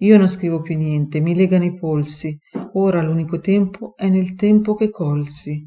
[0.00, 2.38] Io non scrivo più niente, mi legano i polsi,
[2.74, 5.66] ora l'unico tempo è nel tempo che colsi.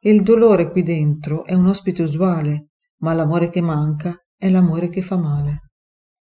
[0.00, 4.88] E il dolore qui dentro è un ospite usuale, ma l'amore che manca è l'amore
[4.88, 5.70] che fa male.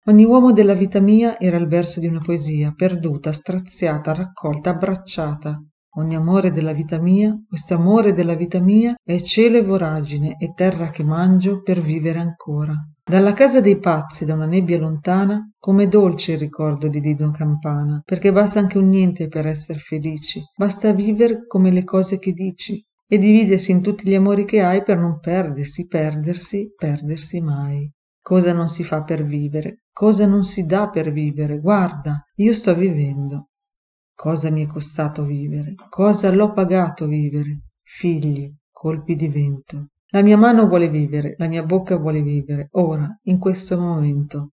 [0.06, 5.62] Ogni uomo della vita mia era il verso di una poesia, perduta, straziata, raccolta, abbracciata.
[5.96, 10.90] Ogni amore della vita mia, quest'amore della vita mia, è cielo e voragine e terra
[10.90, 12.74] che mangio per vivere ancora.
[13.04, 18.02] Dalla casa dei pazzi, da una nebbia lontana, com'è dolce il ricordo di Dido Campana,
[18.04, 22.84] perché basta anche un niente per essere felici, basta vivere come le cose che dici
[23.06, 27.88] e dividersi in tutti gli amori che hai per non perdersi, perdersi, perdersi mai.
[28.20, 29.82] Cosa non si fa per vivere?
[29.92, 31.60] Cosa non si dà per vivere?
[31.60, 33.50] Guarda, io sto vivendo.
[34.16, 35.74] Cosa mi è costato vivere?
[35.90, 37.62] Cosa l'ho pagato vivere?
[37.82, 39.88] Figli, colpi di vento.
[40.12, 44.52] La mia mano vuole vivere, la mia bocca vuole vivere, ora, in questo momento.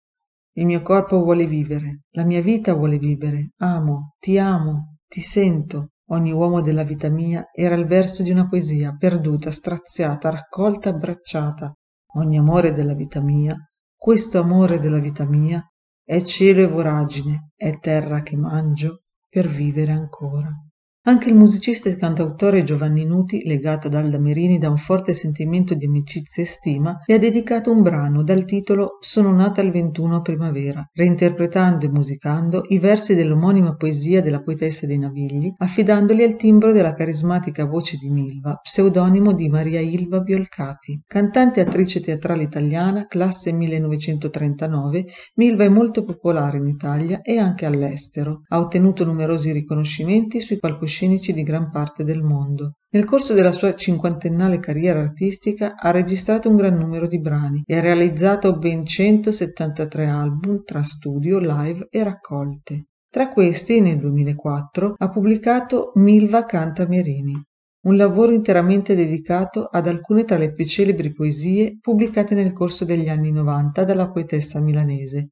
[0.53, 3.51] Il mio corpo vuole vivere, la mia vita vuole vivere.
[3.57, 5.91] Amo, ti amo, ti sento.
[6.11, 11.75] Ogni uomo della vita mia era il verso di una poesia, perduta, straziata, raccolta, abbracciata,
[12.15, 13.57] ogni amore della vita mia,
[13.95, 15.61] questo amore della vita mia,
[16.03, 20.68] è cielo e voragine, è terra che mangio per vivere ancora.
[21.09, 25.73] Anche il musicista e cantautore Giovanni Nuti, legato ad Alda Merini da un forte sentimento
[25.73, 30.17] di amicizia e stima, le ha dedicato un brano dal titolo Sono nata il 21
[30.17, 36.37] a primavera, reinterpretando e musicando i versi dell'omonima poesia della poetessa dei Navigli, affidandoli al
[36.37, 41.05] timbro della carismatica voce di Milva, pseudonimo di Maria Ilva Biolcati.
[41.07, 45.07] Cantante e attrice teatrale italiana, classe 1939,
[45.37, 48.43] Milva è molto popolare in Italia e anche all'estero.
[48.49, 52.79] Ha ottenuto numerosi riconoscimenti sui palcoscenici scenici di gran parte del mondo.
[52.91, 57.77] Nel corso della sua cinquantennale carriera artistica ha registrato un gran numero di brani e
[57.77, 62.87] ha realizzato ben 173 album tra studio, live e raccolte.
[63.09, 67.41] Tra questi, nel 2004, ha pubblicato Milva Canta Merini,
[67.87, 73.09] un lavoro interamente dedicato ad alcune tra le più celebri poesie pubblicate nel corso degli
[73.09, 75.29] anni 90 dalla poetessa milanese,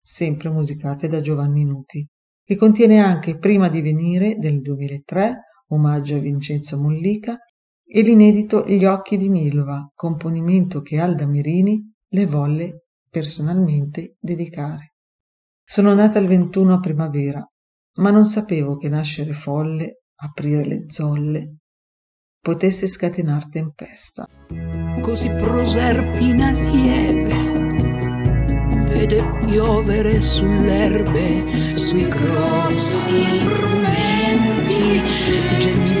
[0.00, 2.08] sempre musicate da Giovanni Nuti
[2.50, 5.36] che contiene anche Prima di venire del 2003,
[5.68, 7.38] omaggio a Vincenzo Mollica,
[7.86, 14.94] e l'inedito Gli occhi di Milva, componimento che Alda Mirini le volle personalmente dedicare.
[15.62, 17.48] Sono nata il 21 a primavera,
[17.98, 21.58] ma non sapevo che nascere folle, aprire le zolle,
[22.40, 24.26] potesse scatenar tempesta.
[25.00, 27.69] Così proserpina lieve
[28.90, 35.00] vede piovere sull'erbe, sui grossi frumenti
[35.58, 35.99] gentili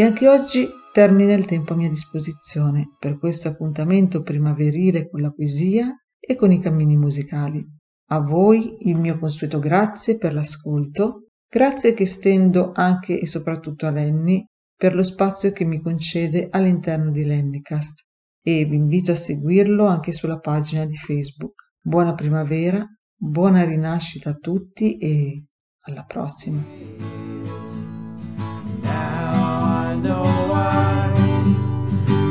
[0.00, 5.30] E anche oggi termina il tempo a mia disposizione per questo appuntamento primaverile con la
[5.30, 7.62] poesia e con i cammini musicali.
[8.06, 13.90] A voi il mio consueto grazie per l'ascolto, grazie che stendo anche e soprattutto a
[13.90, 14.42] Lenny
[14.74, 18.00] per lo spazio che mi concede all'interno di Lennycast
[18.42, 21.74] e vi invito a seguirlo anche sulla pagina di Facebook.
[21.78, 25.44] Buona primavera, buona rinascita a tutti e
[25.80, 27.69] alla prossima.
[30.02, 31.12] Know why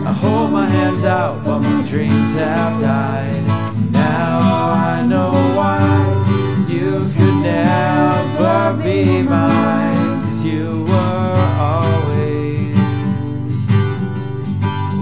[0.03, 3.45] I hold my hands out while my dreams have died.
[3.91, 10.23] Now I know why you could never be mine.
[10.23, 12.75] Cause you were always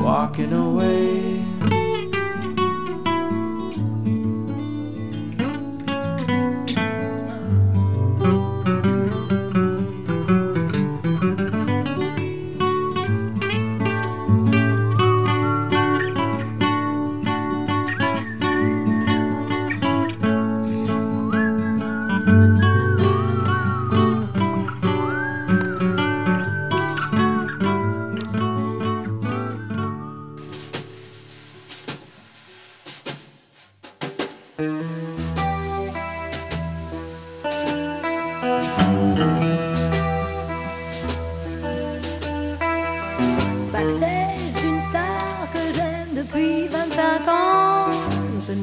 [0.04, 1.07] walking away.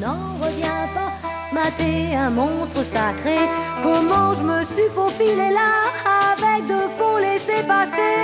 [0.05, 1.13] N'en reviens pas,
[1.53, 3.39] mater un monstre sacré.
[3.83, 5.73] Comment je me suis faufilé là
[6.31, 8.19] avec de faux laissés passer.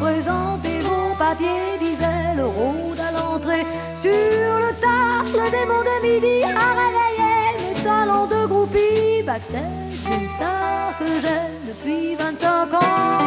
[0.00, 3.64] Présentez vos papiers, disait le rôde à l'entrée.
[4.04, 9.22] Sur le tard, le démon de midi a réveillé mes talents de groupie.
[9.24, 13.20] Backstage, une star que j'aime depuis 25 ans.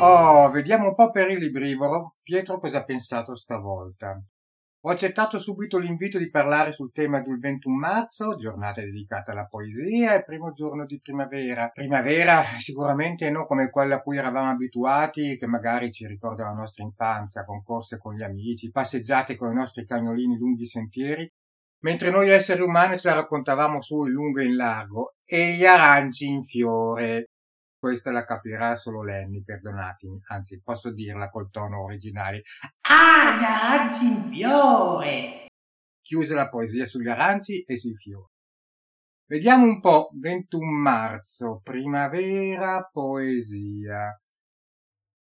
[0.00, 2.16] Oh, vediamo un po' per il librivoro.
[2.22, 4.20] Pietro cosa ha pensato stavolta?
[4.86, 10.14] Ho accettato subito l'invito di parlare sul tema del 21 marzo, giornata dedicata alla poesia
[10.14, 11.70] e primo giorno di primavera.
[11.72, 16.84] Primavera sicuramente non come quella a cui eravamo abituati, che magari ci ricorda la nostra
[16.84, 21.26] infanzia, concorse con gli amici, passeggiate con i nostri cagnolini lunghi sentieri,
[21.78, 25.64] mentre noi esseri umani ce la raccontavamo su in lungo e in largo, e gli
[25.64, 27.30] aranci in fiore.
[27.84, 32.38] Questa la capirà solo Lenny, perdonatemi, anzi posso dirla col tono originale.
[32.38, 35.46] Gli aranci in fiore!
[36.00, 38.32] Chiuse la poesia sugli aranci e sui fiori.
[39.26, 44.18] Vediamo un po', 21 marzo, primavera, poesia.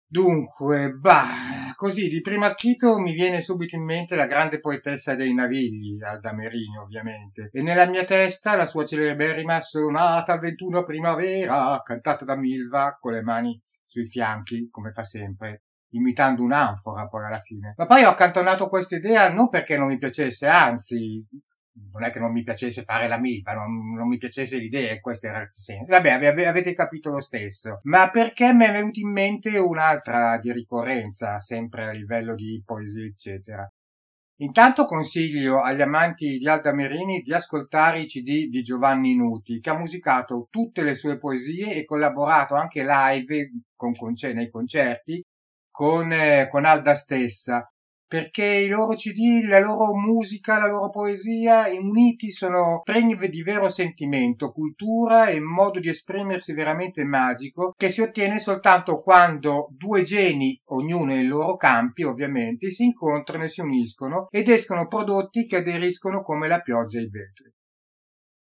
[0.06, 5.32] Dunque, bah, così di primo acchito mi viene subito in mente la grande poetessa dei
[5.32, 12.26] Navigli, Alda Merini ovviamente, e nella mia testa la sua celeberrima Sonata 21 primavera, cantata
[12.26, 15.62] da Milva con le mani sui fianchi, come fa sempre,
[15.92, 17.72] imitando un'anfora poi alla fine.
[17.78, 21.26] Ma poi ho accantonato questa idea non perché non mi piacesse, anzi,
[21.92, 25.26] non è che non mi piacesse fare la milva, non, non mi piacesse l'idea, questo
[25.26, 25.84] era il senso.
[25.86, 27.78] Vabbè, ave- avete capito lo stesso.
[27.82, 33.04] Ma perché mi è venuta in mente un'altra di ricorrenza, sempre a livello di poesia,
[33.04, 33.68] eccetera.
[34.42, 39.68] Intanto consiglio agli amanti di Alda Merini di ascoltare i CD di Giovanni Nuti, che
[39.68, 45.22] ha musicato tutte le sue poesie e collaborato anche live con conce- nei concerti
[45.70, 47.70] con, eh, con Alda stessa
[48.10, 53.68] perché i loro CD, la loro musica, la loro poesia uniti sono pregni di vero
[53.68, 60.60] sentimento, cultura e modo di esprimersi veramente magico che si ottiene soltanto quando due geni,
[60.70, 66.20] ognuno nei loro campi ovviamente, si incontrano e si uniscono ed escono prodotti che aderiscono
[66.20, 67.54] come la pioggia ai vetri.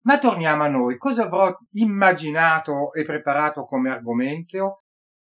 [0.06, 4.84] Ma torniamo a noi, cosa avrò immaginato e preparato come argomento?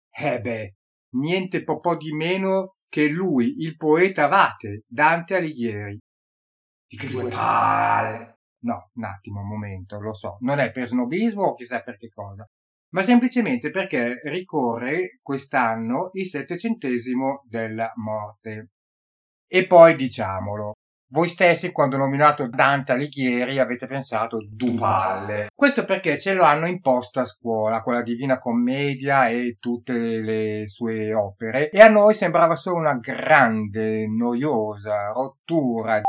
[0.09, 0.75] Eh beh,
[1.17, 5.97] niente po' di meno che lui, il poeta Vate, Dante Alighieri.
[6.87, 8.35] Di che due palle!
[8.65, 12.09] No, un attimo, un momento, lo so, non è per snobismo o chissà per che
[12.11, 12.45] cosa,
[12.93, 18.69] ma semplicemente perché ricorre quest'anno il settecentesimo della morte.
[19.47, 20.73] E poi diciamolo,
[21.14, 25.49] voi stessi quando ho nominato Dante Alighieri avete pensato du palle.
[25.56, 30.64] Questo perché ce lo hanno imposto a scuola, con la Divina Commedia e tutte le
[30.65, 36.02] sue opere, e a noi sembrava solo una grande, noiosa rottura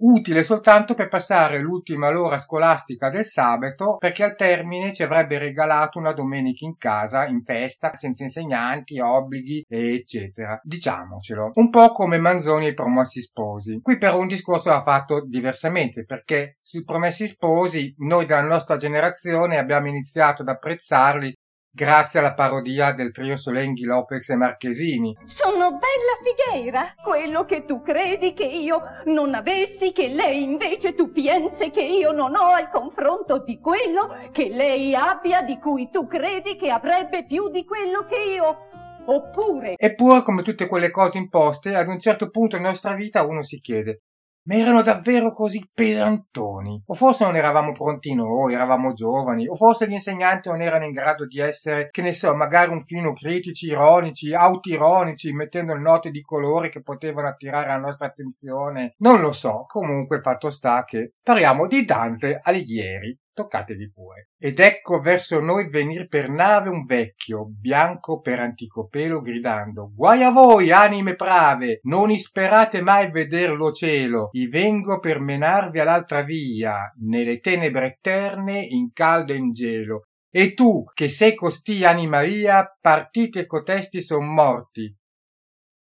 [0.00, 5.98] utile soltanto per passare l'ultima l'ora scolastica del sabato perché al termine ci avrebbe regalato
[5.98, 10.58] una domenica in casa, in festa, senza insegnanti, obblighi, eccetera.
[10.62, 11.50] Diciamocelo.
[11.54, 13.80] Un po' come Manzoni e i promessi sposi.
[13.82, 19.58] Qui però un discorso va fatto diversamente perché sui promessi sposi noi della nostra generazione
[19.58, 21.34] abbiamo iniziato ad apprezzarli
[21.70, 25.16] grazie alla parodia del trio Solenghi, Lopez e Marchesini.
[25.24, 31.10] Sono bella figheira, quello che tu credi che io non avessi, che lei invece tu
[31.10, 36.06] pensi che io non ho al confronto di quello che lei abbia, di cui tu
[36.06, 38.66] credi che avrebbe più di quello che io.
[39.06, 39.74] Oppure...
[39.76, 43.58] Eppure, come tutte quelle cose imposte, ad un certo punto nella nostra vita uno si
[43.58, 44.02] chiede
[44.48, 46.82] ma erano davvero così pesantoni?
[46.86, 50.92] O forse non eravamo pronti noi, eravamo giovani, o forse gli insegnanti non erano in
[50.92, 56.22] grado di essere, che ne so, magari un filino critici, ironici, autironici, mettendo note di
[56.22, 58.94] colore che potevano attirare la nostra attenzione.
[58.98, 64.30] Non lo so, comunque fatto sta che parliamo di Dante Alighieri, toccatevi pure.
[64.36, 70.24] Ed ecco verso noi venir per nave un vecchio, bianco per antico pelo, gridando Guai
[70.24, 76.22] a voi, anime prave, non isperate mai veder lo cielo, i vengo per menarvi all'altra
[76.22, 80.02] via, nelle tenebre eterne, in caldo e in gelo.
[80.30, 84.94] E tu, che sei costì anima via, partite cotesti son morti.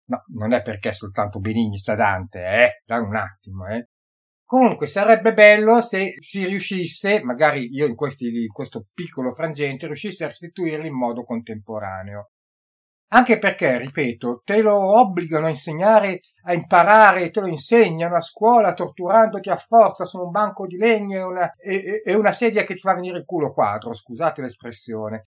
[0.05, 2.81] No, non è perché soltanto Benigni sta Dante, eh?
[2.85, 3.87] Da un attimo, eh?
[4.45, 10.25] Comunque sarebbe bello se si riuscisse, magari io in, questi, in questo piccolo frangente, riuscisse
[10.25, 12.29] a restituirli in modo contemporaneo.
[13.13, 18.73] Anche perché, ripeto, te lo obbligano a insegnare, a imparare, te lo insegnano a scuola
[18.73, 22.73] torturandoti a forza su un banco di legno e una, e, e una sedia che
[22.73, 25.27] ti fa venire il culo quadro, scusate l'espressione.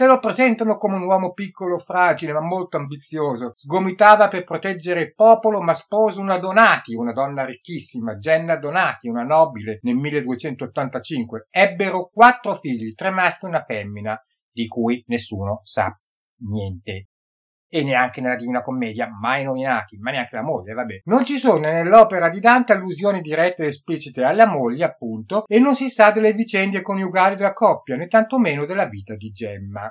[0.00, 3.52] Te lo presentano come un uomo piccolo, fragile, ma molto ambizioso.
[3.54, 9.24] Sgomitava per proteggere il popolo, ma sposa una Donati, una donna ricchissima, Jenna Donati, una
[9.24, 11.48] nobile, nel 1285.
[11.50, 14.18] Ebbero quattro figli, tre maschi e una femmina,
[14.50, 15.94] di cui nessuno sa
[16.48, 17.08] niente
[17.70, 21.02] e neanche nella Divina Commedia, mai nominati, ma neanche la moglie, vabbè.
[21.04, 25.76] Non ci sono nell'opera di Dante allusioni dirette ed esplicite alla moglie, appunto, e non
[25.76, 29.88] si sa delle vicende coniugali della coppia, né tantomeno della vita di Gemma.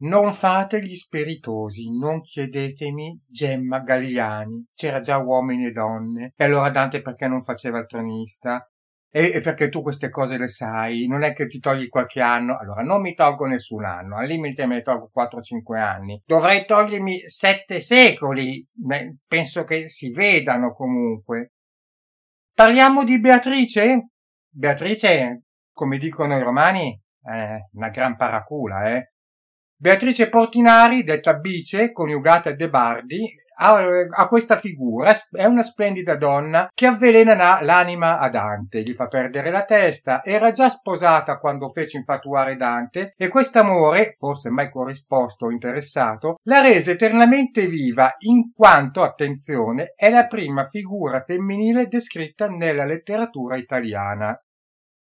[0.00, 4.66] Non fate gli spiritosi, non chiedetemi Gemma Gagliani.
[4.72, 6.32] C'era già uomini e donne.
[6.36, 8.64] E allora Dante perché non faceva il tronista?
[9.10, 12.58] E, perché tu queste cose le sai, non è che ti togli qualche anno.
[12.58, 16.22] Allora, non mi tolgo nessun anno, al limite me ne tolgo 4-5 anni.
[16.26, 18.66] Dovrei togliermi 7 secoli,
[19.26, 21.52] penso che si vedano comunque.
[22.52, 24.08] Parliamo di Beatrice?
[24.50, 29.12] Beatrice, come dicono i romani, è una gran paracula, eh.
[29.80, 36.70] Beatrice Portinari, detta Bice, coniugata De Bardi, ha, ha, questa figura, è una splendida donna
[36.72, 41.96] che avvelena l'anima a Dante, gli fa perdere la testa, era già sposata quando fece
[41.96, 49.02] infatuare Dante e quest'amore, forse mai corrisposto o interessato, la rese eternamente viva in quanto,
[49.02, 54.38] attenzione, è la prima figura femminile descritta nella letteratura italiana.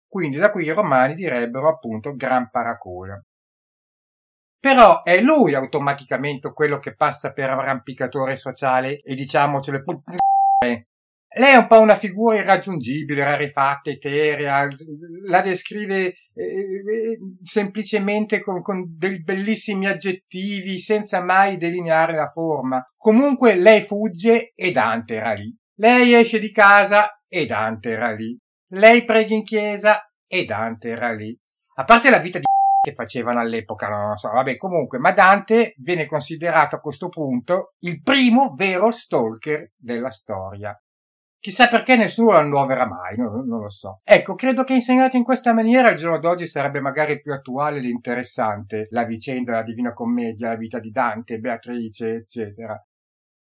[0.09, 3.19] Quindi da qui i romani direbbero appunto gran paracola.
[4.62, 9.82] Però è lui automaticamente quello che passa per arrampicatore sociale e diciamocelo
[11.34, 14.68] lei è un po' una figura irraggiungibile, rarefatta, eterea,
[15.26, 22.80] la descrive eh, eh, semplicemente con, con dei bellissimi aggettivi senza mai delineare la forma.
[22.97, 25.52] Comunque lei fugge e Dante era lì.
[25.74, 28.39] Lei esce di casa e Dante era lì.
[28.74, 31.36] Lei prega in chiesa e Dante era lì.
[31.76, 32.44] A parte la vita di
[32.82, 37.74] che facevano all'epoca, non lo so, vabbè, comunque, ma Dante viene considerato a questo punto
[37.82, 40.76] il primo vero stalker della storia.
[41.38, 44.00] Chissà perché nessuno lo annovera mai, non, non, lo so.
[44.02, 47.84] Ecco, credo che insegnato in questa maniera al giorno d'oggi sarebbe magari più attuale ed
[47.84, 52.80] interessante la vicenda della Divina Commedia, la vita di Dante, Beatrice, eccetera.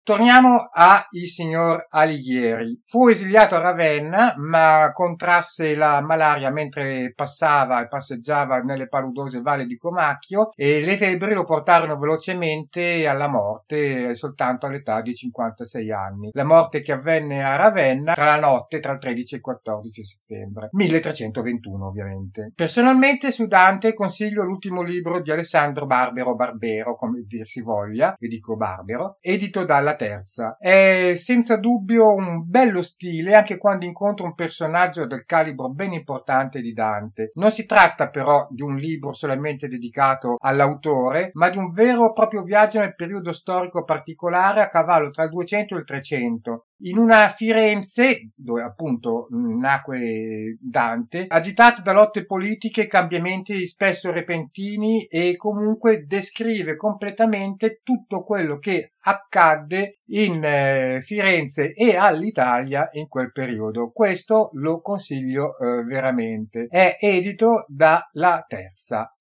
[0.08, 2.80] Torniamo a il signor Alighieri.
[2.86, 9.66] Fu esiliato a Ravenna, ma contrasse la malaria mentre passava e passeggiava nelle paludose valli
[9.66, 16.30] di Comacchio e le febbri lo portarono velocemente alla morte soltanto all'età di 56 anni.
[16.32, 20.04] La morte che avvenne a Ravenna tra la notte tra il 13 e il 14
[20.04, 20.68] settembre.
[20.72, 22.52] 1321 ovviamente.
[22.54, 28.28] Personalmente su Dante consiglio l'ultimo libro di Alessandro Barbero Barbero, come dir si voglia, io
[28.28, 30.56] dico Barbero, edito dalla terza.
[30.58, 36.62] È senza dubbio un bello stile anche quando incontra un personaggio del calibro ben importante
[36.62, 37.32] di Dante.
[37.34, 42.12] Non si tratta però di un libro solamente dedicato all'autore, ma di un vero e
[42.14, 46.98] proprio viaggio nel periodo storico particolare a cavallo tra il 200 e il 300, in
[46.98, 55.36] una Firenze, dove appunto mm, nacque Dante, agitata da lotte politiche cambiamenti spesso repentini e
[55.36, 63.90] comunque descrive completamente tutto quello che accadde in eh, Firenze e all'Italia in quel periodo.
[63.90, 66.66] Questo lo consiglio eh, veramente.
[66.70, 69.12] È edito da La Terza.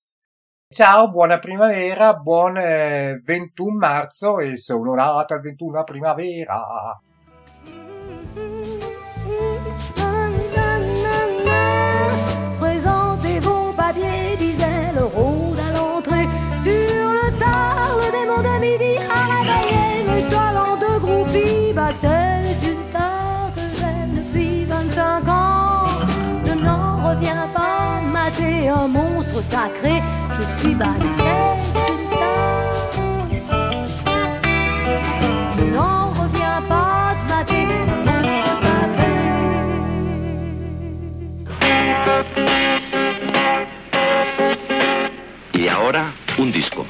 [0.70, 7.02] Ciao, buona primavera, buon eh, 21 marzo e sono nata il 21 primavera.
[29.41, 30.01] sacré.
[30.34, 31.57] Je suis backstage
[31.88, 32.64] d'une star.
[35.55, 37.73] Je n'en reviens pas de ma titre
[38.61, 39.11] sacré.
[45.53, 46.05] Et ahora,
[46.39, 46.85] un disco.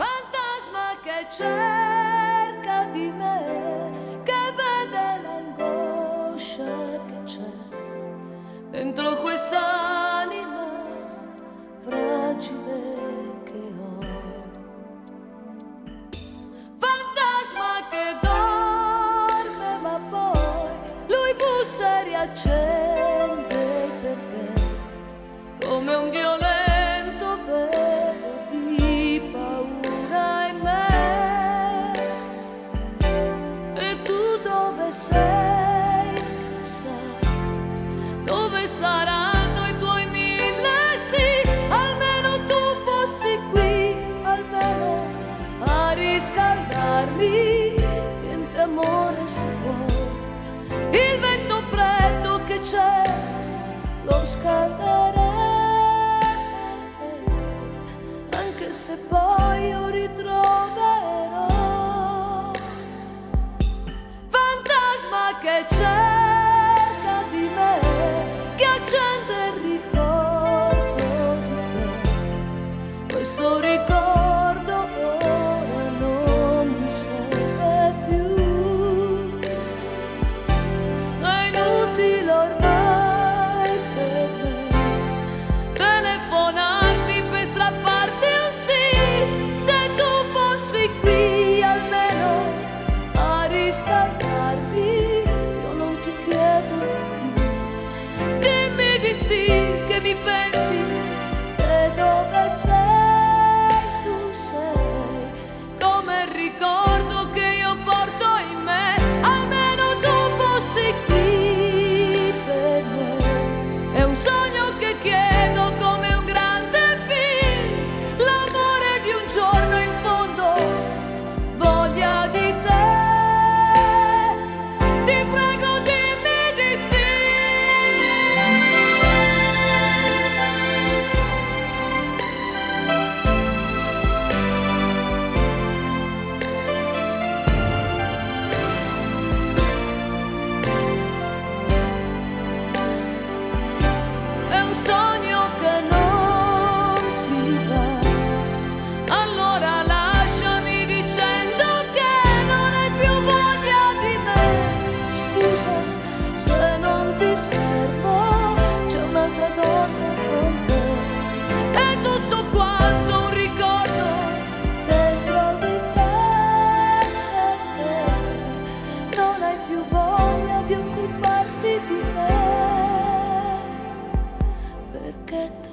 [175.27, 175.66] Good.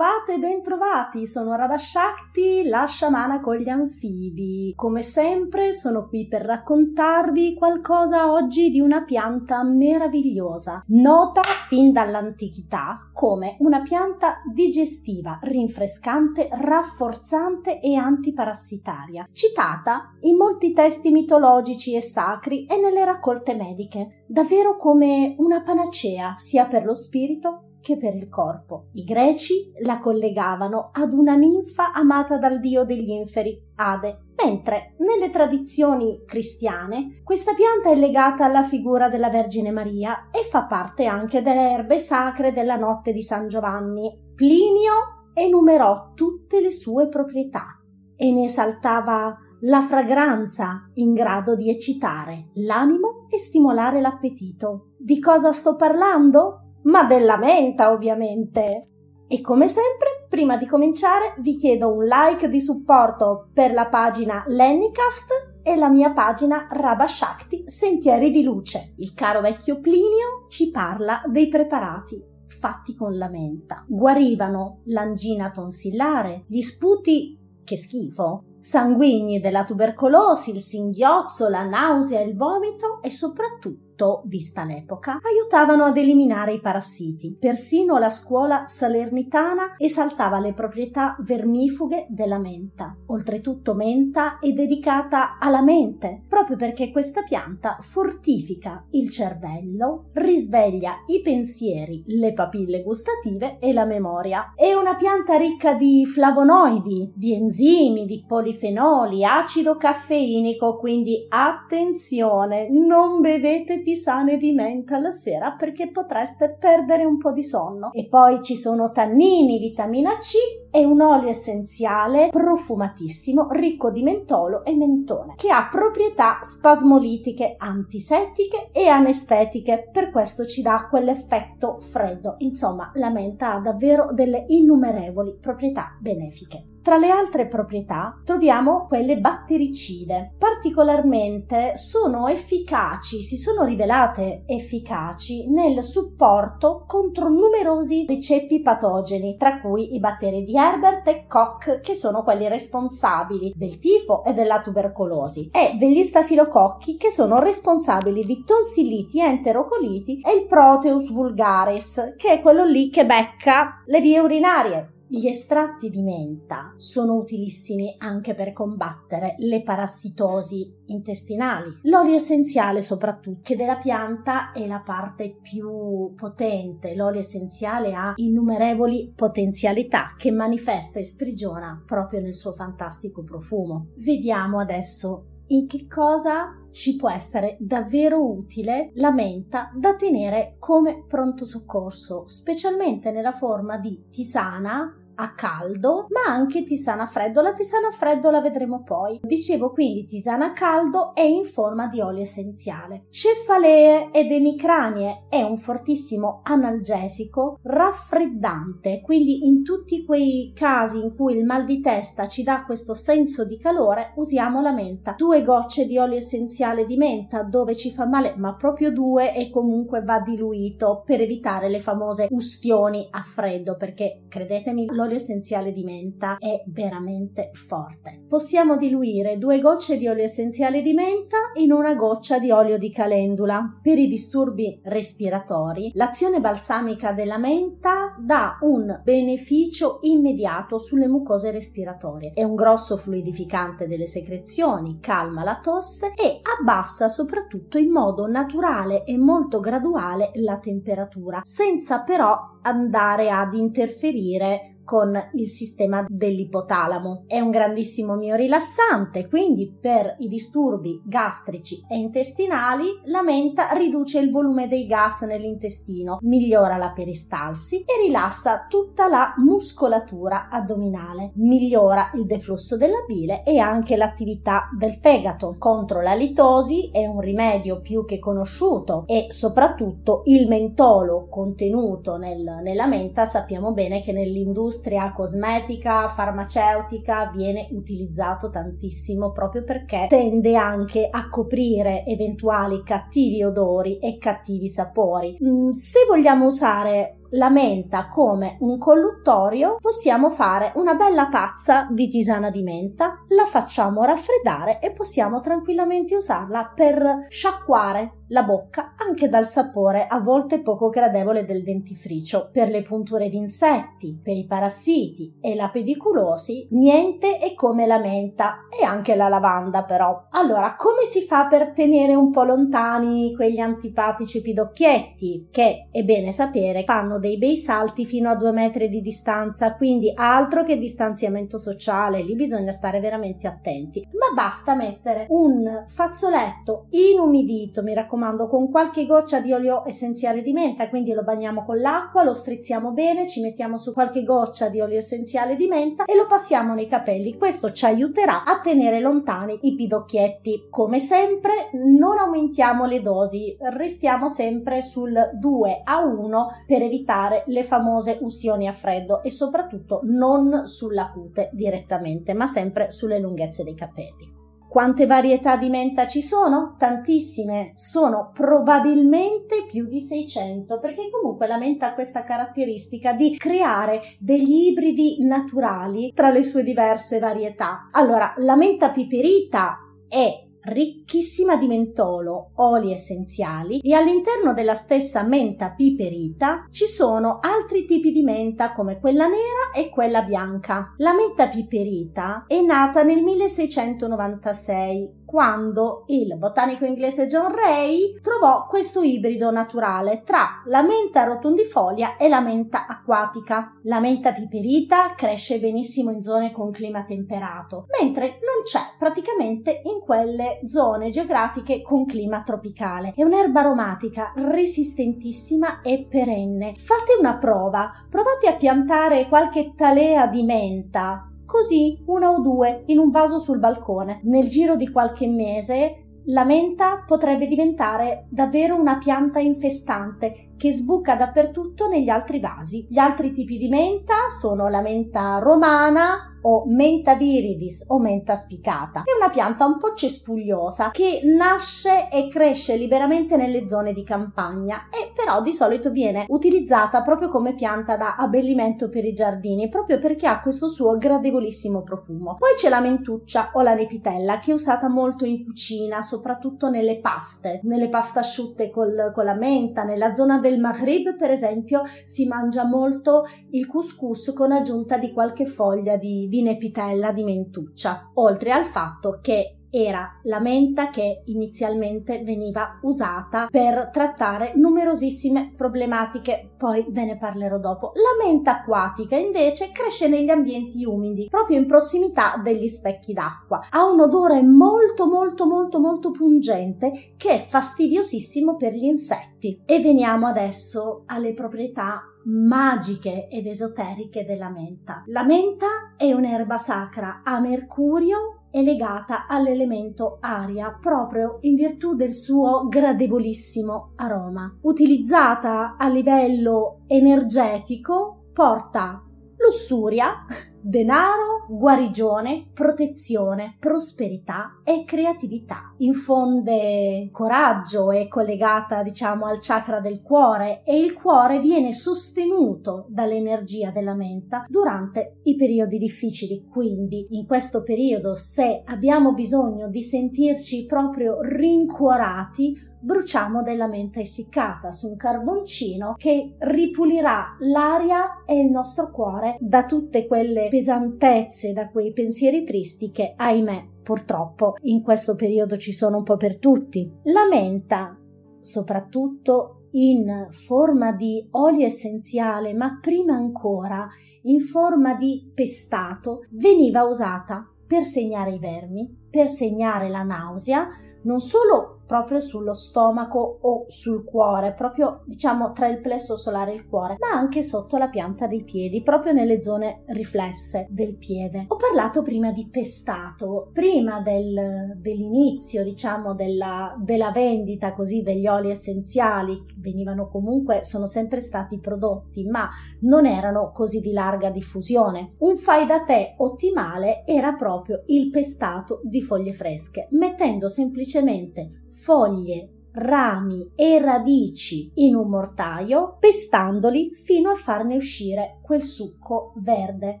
[0.32, 4.72] Trovate, ben trovati, sono Rabashakti, la sciamana con gli anfibi.
[4.74, 13.10] Come sempre sono qui per raccontarvi qualcosa oggi di una pianta meravigliosa, nota fin dall'antichità
[13.12, 22.64] come una pianta digestiva, rinfrescante, rafforzante e antiparassitaria, citata in molti testi mitologici e sacri
[22.66, 28.28] e nelle raccolte mediche, davvero come una panacea sia per lo spirito che per il
[28.30, 28.86] corpo.
[28.92, 35.28] I greci la collegavano ad una ninfa amata dal dio degli inferi, Ade, mentre nelle
[35.28, 41.42] tradizioni cristiane questa pianta è legata alla figura della Vergine Maria e fa parte anche
[41.42, 44.10] delle erbe sacre della notte di San Giovanni.
[44.34, 47.78] Plinio enumerò tutte le sue proprietà
[48.16, 54.92] e ne esaltava la fragranza in grado di eccitare l'animo e stimolare l'appetito.
[54.98, 56.61] Di cosa sto parlando?
[56.84, 58.88] Ma della menta ovviamente.
[59.26, 64.44] E come sempre, prima di cominciare, vi chiedo un like di supporto per la pagina
[64.46, 68.92] Lennycast e la mia pagina Rabashakti Sentieri di Luce.
[68.96, 73.84] Il caro vecchio Plinio ci parla dei preparati fatti con la menta.
[73.88, 82.36] Guarivano l'angina tonsillare, gli sputi, che schifo, sanguigni della tubercolosi, il singhiozzo, la nausea, il
[82.36, 83.91] vomito e soprattutto
[84.24, 87.36] vista l'epoca, aiutavano ad eliminare i parassiti.
[87.38, 92.96] Persino la scuola salernitana esaltava le proprietà vermifughe della menta.
[93.06, 101.20] Oltretutto menta è dedicata alla mente, proprio perché questa pianta fortifica il cervello, risveglia i
[101.20, 104.52] pensieri, le papille gustative e la memoria.
[104.54, 113.20] È una pianta ricca di flavonoidi, di enzimi, di polifenoli, acido caffeinico, quindi attenzione, non
[113.20, 117.92] bevete tisane di menta la sera perché potreste perdere un po' di sonno.
[117.92, 124.64] E poi ci sono tannini, vitamina C e un olio essenziale profumatissimo ricco di mentolo
[124.64, 129.90] e mentone che ha proprietà spasmolitiche, antisettiche e anestetiche.
[129.92, 132.36] Per questo ci dà quell'effetto freddo.
[132.38, 136.68] Insomma, la menta ha davvero delle innumerevoli proprietà benefiche.
[136.82, 140.34] Tra le altre proprietà troviamo quelle battericide.
[140.36, 149.94] Particolarmente sono efficaci, si sono rivelate efficaci nel supporto contro numerosi ceppi patogeni, tra cui
[149.94, 155.50] i batteri di Herbert e Koch, che sono quelli responsabili del tifo e della tubercolosi,
[155.52, 162.40] e degli stafilococchi, che sono responsabili di tonsilliti, enterocoliti e il Proteus vulgaris, che è
[162.40, 164.90] quello lì che becca le vie urinarie.
[165.14, 171.68] Gli estratti di menta sono utilissimi anche per combattere le parassitosi intestinali.
[171.82, 176.94] L'olio essenziale soprattutto che della pianta è la parte più potente.
[176.94, 183.88] L'olio essenziale ha innumerevoli potenzialità che manifesta e sprigiona proprio nel suo fantastico profumo.
[183.96, 191.04] Vediamo adesso in che cosa ci può essere davvero utile la menta da tenere come
[191.06, 197.40] pronto soccorso, specialmente nella forma di tisana a caldo, ma anche tisana freddo.
[197.40, 199.20] La tisana freddo la vedremo poi.
[199.22, 203.06] Dicevo quindi tisana a caldo è in forma di olio essenziale.
[203.10, 211.36] Cefalee ed emicranie è un fortissimo analgesico raffreddante, quindi in tutti quei casi in cui
[211.36, 215.14] il mal di testa ci dà questo senso di calore, usiamo la menta.
[215.16, 219.50] Due gocce di olio essenziale di menta dove ci fa male, ma proprio due e
[219.50, 225.72] comunque va diluito per evitare le famose ustioni a freddo, perché credetemi, l'olio l'olio essenziale
[225.72, 228.24] di menta è veramente forte.
[228.28, 232.90] Possiamo diluire due gocce di olio essenziale di menta in una goccia di olio di
[232.90, 233.80] calendula.
[233.82, 242.30] Per i disturbi respiratori, l'azione balsamica della menta dà un beneficio immediato sulle mucose respiratorie.
[242.32, 249.04] È un grosso fluidificante delle secrezioni, calma la tosse e abbassa soprattutto in modo naturale
[249.04, 257.24] e molto graduale la temperatura, senza però andare ad interferire con il sistema dell'ipotalamo.
[257.26, 264.18] È un grandissimo mio rilassante, quindi per i disturbi gastrici e intestinali la menta riduce
[264.18, 272.10] il volume dei gas nell'intestino, migliora la peristalsi e rilassa tutta la muscolatura addominale, migliora
[272.16, 275.56] il deflusso della bile e anche l'attività del fegato.
[275.56, 282.60] Contro la litosi è un rimedio più che conosciuto e soprattutto il mentolo contenuto nel,
[282.62, 290.56] nella menta sappiamo bene che nell'industria industria cosmetica, farmaceutica viene utilizzato tantissimo proprio perché tende
[290.56, 295.38] anche a coprire eventuali cattivi odori e cattivi sapori.
[295.42, 302.08] Mm, se vogliamo usare la menta come un colluttorio, possiamo fare una bella tazza di
[302.08, 309.28] tisana di menta, la facciamo raffreddare e possiamo tranquillamente usarla per sciacquare la bocca anche
[309.28, 312.48] dal sapore a volte poco gradevole del dentifricio.
[312.50, 317.98] Per le punture di insetti, per i parassiti e la pediculosi, niente è come la
[317.98, 320.28] menta e anche la lavanda però.
[320.30, 326.32] Allora, come si fa per tenere un po' lontani quegli antipatici pidocchietti che, è bene
[326.32, 331.56] sapere, fanno dei bei salti fino a due metri di distanza, quindi altro che distanziamento
[331.56, 334.04] sociale, lì bisogna stare veramente attenti.
[334.18, 340.52] Ma basta mettere un fazzoletto inumidito, mi raccomando, con qualche goccia di olio essenziale di
[340.52, 344.80] menta, quindi lo bagniamo con l'acqua, lo strizziamo bene, ci mettiamo su qualche goccia di
[344.80, 347.38] olio essenziale di menta e lo passiamo nei capelli.
[347.38, 350.66] Questo ci aiuterà a tenere lontani i pidocchietti.
[350.68, 357.10] Come sempre, non aumentiamo le dosi, restiamo sempre sul 2 a 1 per evitare
[357.46, 363.64] le famose ustioni a freddo e soprattutto non sulla cute direttamente, ma sempre sulle lunghezze
[363.64, 364.40] dei capelli.
[364.72, 366.76] Quante varietà di menta ci sono?
[366.78, 374.00] Tantissime, sono probabilmente più di 600, perché comunque la menta ha questa caratteristica di creare
[374.18, 377.88] degli ibridi naturali tra le sue diverse varietà.
[377.90, 379.76] Allora, la menta piperita
[380.08, 387.84] è ricchissima di mentolo, oli essenziali e all'interno della stessa menta piperita ci sono altri
[387.84, 390.94] tipi di menta come quella nera e quella bianca.
[390.98, 399.00] La menta piperita è nata nel 1696 quando il botanico inglese John Ray trovò questo
[399.00, 403.78] ibrido naturale tra la menta rotondifolia e la menta acquatica.
[403.84, 410.00] La menta piperita cresce benissimo in zone con clima temperato, mentre non c'è praticamente in
[410.04, 413.14] quelle zone geografiche con clima tropicale.
[413.16, 416.74] È un'erba aromatica resistentissima e perenne.
[416.76, 422.98] Fate una prova, provate a piantare qualche talea di menta così una o due in
[422.98, 424.20] un vaso sul balcone.
[424.24, 431.16] Nel giro di qualche mese la menta potrebbe diventare davvero una pianta infestante che sbuca
[431.16, 432.86] dappertutto negli altri vasi.
[432.88, 439.02] Gli altri tipi di menta sono la menta romana, o menta viridis o menta spicata.
[439.04, 444.88] È una pianta un po' cespugliosa che nasce e cresce liberamente nelle zone di campagna
[444.90, 449.98] e però di solito viene utilizzata proprio come pianta da abbellimento per i giardini proprio
[449.98, 452.36] perché ha questo suo gradevolissimo profumo.
[452.38, 457.00] Poi c'è la mentuccia o la nepitella che è usata molto in cucina, soprattutto nelle
[457.00, 462.26] paste, nelle paste asciutte col, con la menta, nella zona del Maghrib per esempio si
[462.26, 468.50] mangia molto il couscous con aggiunta di qualche foglia di, di nepitella di mentuccia, oltre
[468.50, 476.84] al fatto che era la menta che inizialmente veniva usata per trattare numerosissime problematiche, poi
[476.90, 477.92] ve ne parlerò dopo.
[477.94, 483.60] La menta acquatica invece cresce negli ambienti umidi, proprio in prossimità degli specchi d'acqua.
[483.70, 489.62] Ha un odore molto molto molto molto pungente che è fastidiosissimo per gli insetti.
[489.64, 495.02] E veniamo adesso alle proprietà magiche ed esoteriche della menta.
[495.06, 502.12] La menta è un'erba sacra a mercurio e legata all'elemento aria proprio in virtù del
[502.12, 504.58] suo gradevolissimo aroma.
[504.60, 509.02] Utilizzata a livello energetico porta
[509.38, 510.24] lussuria,
[510.62, 515.74] denaro, guarigione, protezione, prosperità e creatività.
[515.78, 523.70] Infonde coraggio, è collegata diciamo al chakra del cuore e il cuore viene sostenuto dall'energia
[523.70, 526.46] della menta durante i periodi difficili.
[526.50, 534.72] Quindi in questo periodo se abbiamo bisogno di sentirci proprio rincuorati, bruciamo della menta essiccata
[534.72, 541.68] su un carboncino che ripulirà l'aria e il nostro cuore da tutte quelle pesantezze, da
[541.68, 546.90] quei pensieri tristi che, ahimè, purtroppo in questo periodo ci sono un po' per tutti.
[547.04, 547.96] La menta,
[548.40, 553.86] soprattutto in forma di olio essenziale, ma prima ancora
[554.22, 560.68] in forma di pestato, veniva usata per segnare i vermi, per segnare la nausea,
[561.04, 566.54] non solo proprio sullo stomaco o sul cuore, proprio diciamo tra il plesso solare e
[566.54, 571.44] il cuore, ma anche sotto la pianta dei piedi, proprio nelle zone riflesse del piede.
[571.48, 578.48] Ho parlato prima di pestato, prima del, dell'inizio diciamo della, della vendita così degli oli
[578.48, 582.48] essenziali, venivano comunque, sono sempre stati prodotti, ma
[582.80, 585.08] non erano così di larga diffusione.
[585.18, 592.48] Un fai da te ottimale era proprio il pestato di foglie fresche, mettendo semplicemente foglie
[592.74, 600.00] rami e radici in un mortaio, pestandoli fino a farne uscire quel succo verde.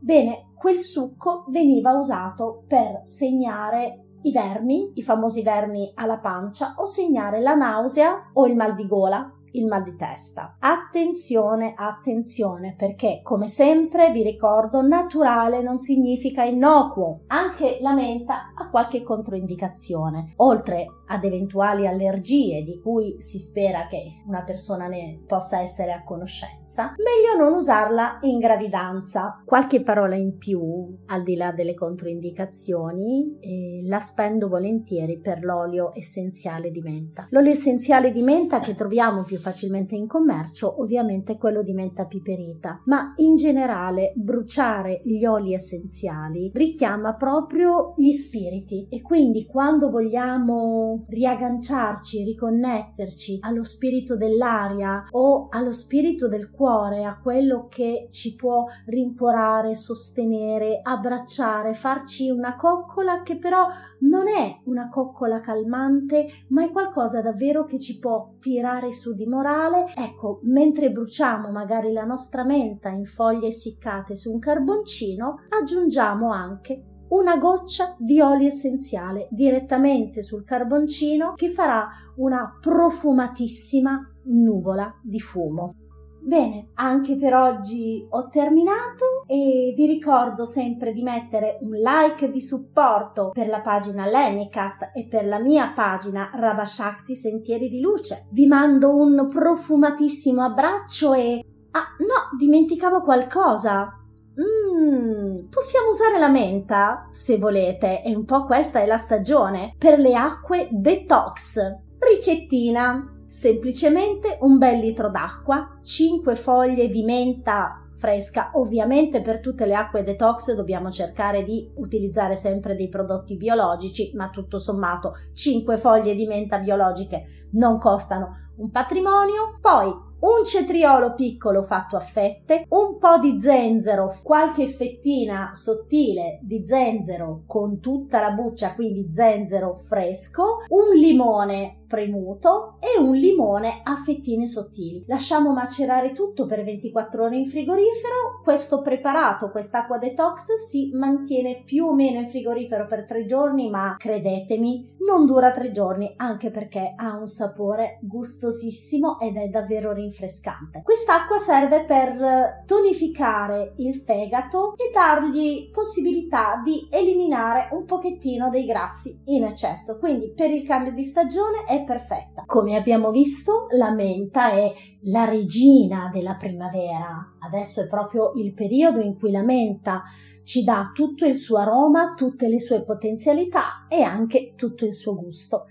[0.00, 6.86] Bene, quel succo veniva usato per segnare i vermi, i famosi vermi alla pancia, o
[6.86, 10.56] segnare la nausea o il mal di gola il mal di testa.
[10.58, 17.22] Attenzione, attenzione, perché come sempre vi ricordo, naturale non significa innocuo.
[17.28, 20.34] Anche la menta ha qualche controindicazione.
[20.36, 26.04] Oltre ad eventuali allergie di cui si spera che una persona ne possa essere a
[26.04, 29.42] conoscenza, meglio non usarla in gravidanza.
[29.44, 35.92] Qualche parola in più, al di là delle controindicazioni, eh, la spendo volentieri per l'olio
[35.94, 37.26] essenziale di menta.
[37.30, 42.04] L'olio essenziale di menta che troviamo più facilmente in commercio, ovviamente è quello di menta
[42.04, 49.90] piperita, ma in generale bruciare gli oli essenziali richiama proprio gli spiriti e quindi quando
[49.90, 58.34] vogliamo riagganciarci, riconnetterci allo spirito dell'aria o allo spirito del cuore, a quello che ci
[58.34, 63.66] può rincuorare, sostenere, abbracciare, farci una coccola che però
[64.00, 69.26] non è una coccola calmante, ma è qualcosa davvero che ci può tirare su di
[69.26, 69.92] morale.
[69.94, 76.84] Ecco, mentre bruciamo magari la nostra menta in foglie essiccate su un carboncino, aggiungiamo anche
[77.10, 85.74] una goccia di olio essenziale direttamente sul carboncino che farà una profumatissima nuvola di fumo.
[86.22, 92.42] Bene, anche per oggi ho terminato e vi ricordo sempre di mettere un like di
[92.42, 98.26] supporto per la pagina Lenicast e per la mia pagina Rabashakti Sentieri di Luce.
[98.30, 101.42] Vi mando un profumatissimo abbraccio e...
[101.72, 103.99] Ah, no, dimenticavo qualcosa.
[104.40, 109.98] Mmm, possiamo usare la menta, se volete, e un po' questa è la stagione, per
[109.98, 111.58] le acque detox.
[111.98, 113.16] Ricettina.
[113.26, 118.50] Semplicemente un bel litro d'acqua, 5 foglie di menta fresca.
[118.54, 124.30] Ovviamente per tutte le acque detox dobbiamo cercare di utilizzare sempre dei prodotti biologici, ma
[124.30, 129.58] tutto sommato 5 foglie di menta biologiche non costano un patrimonio.
[129.60, 136.64] Poi un cetriolo piccolo fatto a fette, un po' di zenzero, qualche fettina sottile di
[136.64, 143.96] zenzero con tutta la buccia, quindi zenzero fresco, un limone premuto e un limone a
[143.96, 145.02] fettine sottili.
[145.08, 148.40] Lasciamo macerare tutto per 24 ore in frigorifero.
[148.44, 153.96] Questo preparato, quest'acqua detox, si mantiene più o meno in frigorifero per tre giorni, ma
[153.98, 160.82] credetemi, non dura tre giorni, anche perché ha un sapore gustosissimo ed è davvero rinfrescante.
[160.84, 169.18] Quest'acqua serve per tonificare il fegato e dargli possibilità di eliminare un pochettino dei grassi
[169.24, 169.98] in eccesso.
[169.98, 172.44] Quindi per il cambio di stagione è perfetta.
[172.46, 177.36] Come abbiamo visto, la menta è la regina della primavera.
[177.38, 180.02] Adesso è proprio il periodo in cui la menta
[180.44, 185.14] ci dà tutto il suo aroma, tutte le sue potenzialità e anche tutto il suo
[185.14, 185.66] gusto.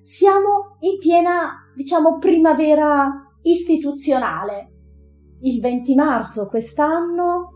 [0.00, 4.70] Siamo in piena, diciamo, primavera istituzionale.
[5.40, 7.50] Il 20 marzo quest'anno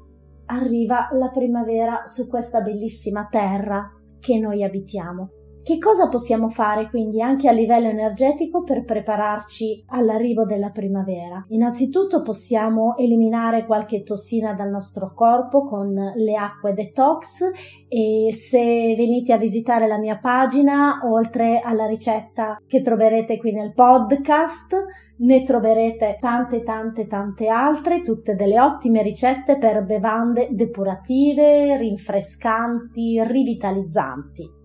[0.47, 5.30] arriva la primavera su questa bellissima terra che noi abitiamo.
[5.69, 11.45] Che cosa possiamo fare quindi anche a livello energetico per prepararci all'arrivo della primavera?
[11.49, 17.51] Innanzitutto possiamo eliminare qualche tossina dal nostro corpo con le acque detox
[17.86, 23.74] e se venite a visitare la mia pagina, oltre alla ricetta che troverete qui nel
[23.74, 24.74] podcast,
[25.19, 34.57] ne troverete tante tante tante altre, tutte delle ottime ricette per bevande depurative, rinfrescanti, rivitalizzanti.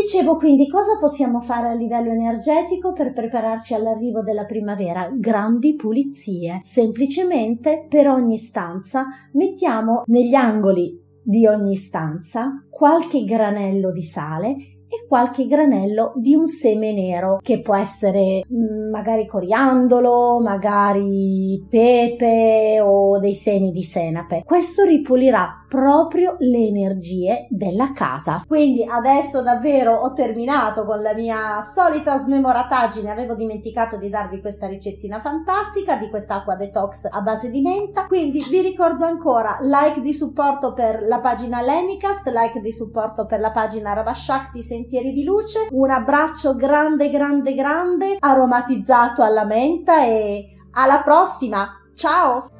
[0.00, 5.10] Dicevo quindi cosa possiamo fare a livello energetico per prepararci all'arrivo della primavera?
[5.12, 6.60] Grandi pulizie.
[6.62, 14.56] Semplicemente per ogni stanza mettiamo negli angoli di ogni stanza qualche granello di sale
[14.88, 22.80] e qualche granello di un seme nero che può essere mm, magari coriandolo, magari pepe
[22.80, 24.42] o dei semi di senape.
[24.44, 28.42] Questo ripulirà proprio le energie della casa.
[28.46, 34.66] Quindi adesso davvero ho terminato con la mia solita smemorataggine, avevo dimenticato di darvi questa
[34.66, 40.12] ricettina fantastica di quest'acqua detox a base di menta, quindi vi ricordo ancora like di
[40.12, 45.68] supporto per la pagina Lenicast, like di supporto per la pagina Ravashakti Sentieri di Luce,
[45.70, 52.57] un abbraccio grande grande grande aromatizzato alla menta e alla prossima, ciao!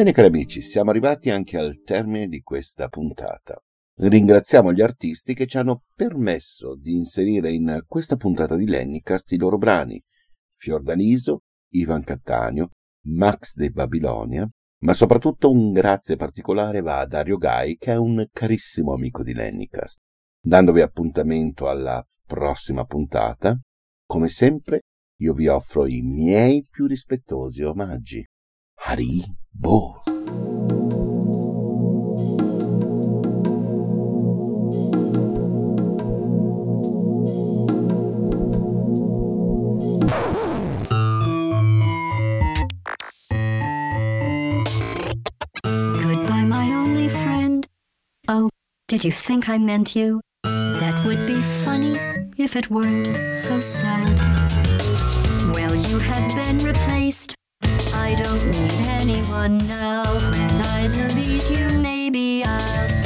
[0.00, 3.62] Bene cari amici, siamo arrivati anche al termine di questa puntata.
[3.98, 9.36] Ringraziamo gli artisti che ci hanno permesso di inserire in questa puntata di Lennicast i
[9.36, 10.02] loro brani
[10.56, 11.40] Fiordaliso,
[11.74, 12.70] Ivan Cattaneo,
[13.08, 14.48] Max de Babilonia,
[14.84, 19.34] ma soprattutto un grazie particolare va a Dario Gai che è un carissimo amico di
[19.34, 19.98] Lennicast.
[20.40, 23.54] Dandovi appuntamento alla prossima puntata,
[24.06, 24.80] come sempre
[25.18, 28.26] io vi offro i miei più rispettosi omaggi.
[29.58, 30.00] Haribo!
[46.02, 47.66] Goodbye, my only friend.
[48.28, 48.50] Oh,
[48.88, 50.20] did you think I meant you?
[50.44, 51.98] That would be funny
[52.36, 53.06] if it weren't
[53.36, 54.18] so sad.
[55.54, 57.34] Well, you have been replaced.
[58.00, 60.04] I don't need anyone now.
[60.30, 62.99] When I delete you, maybe I'll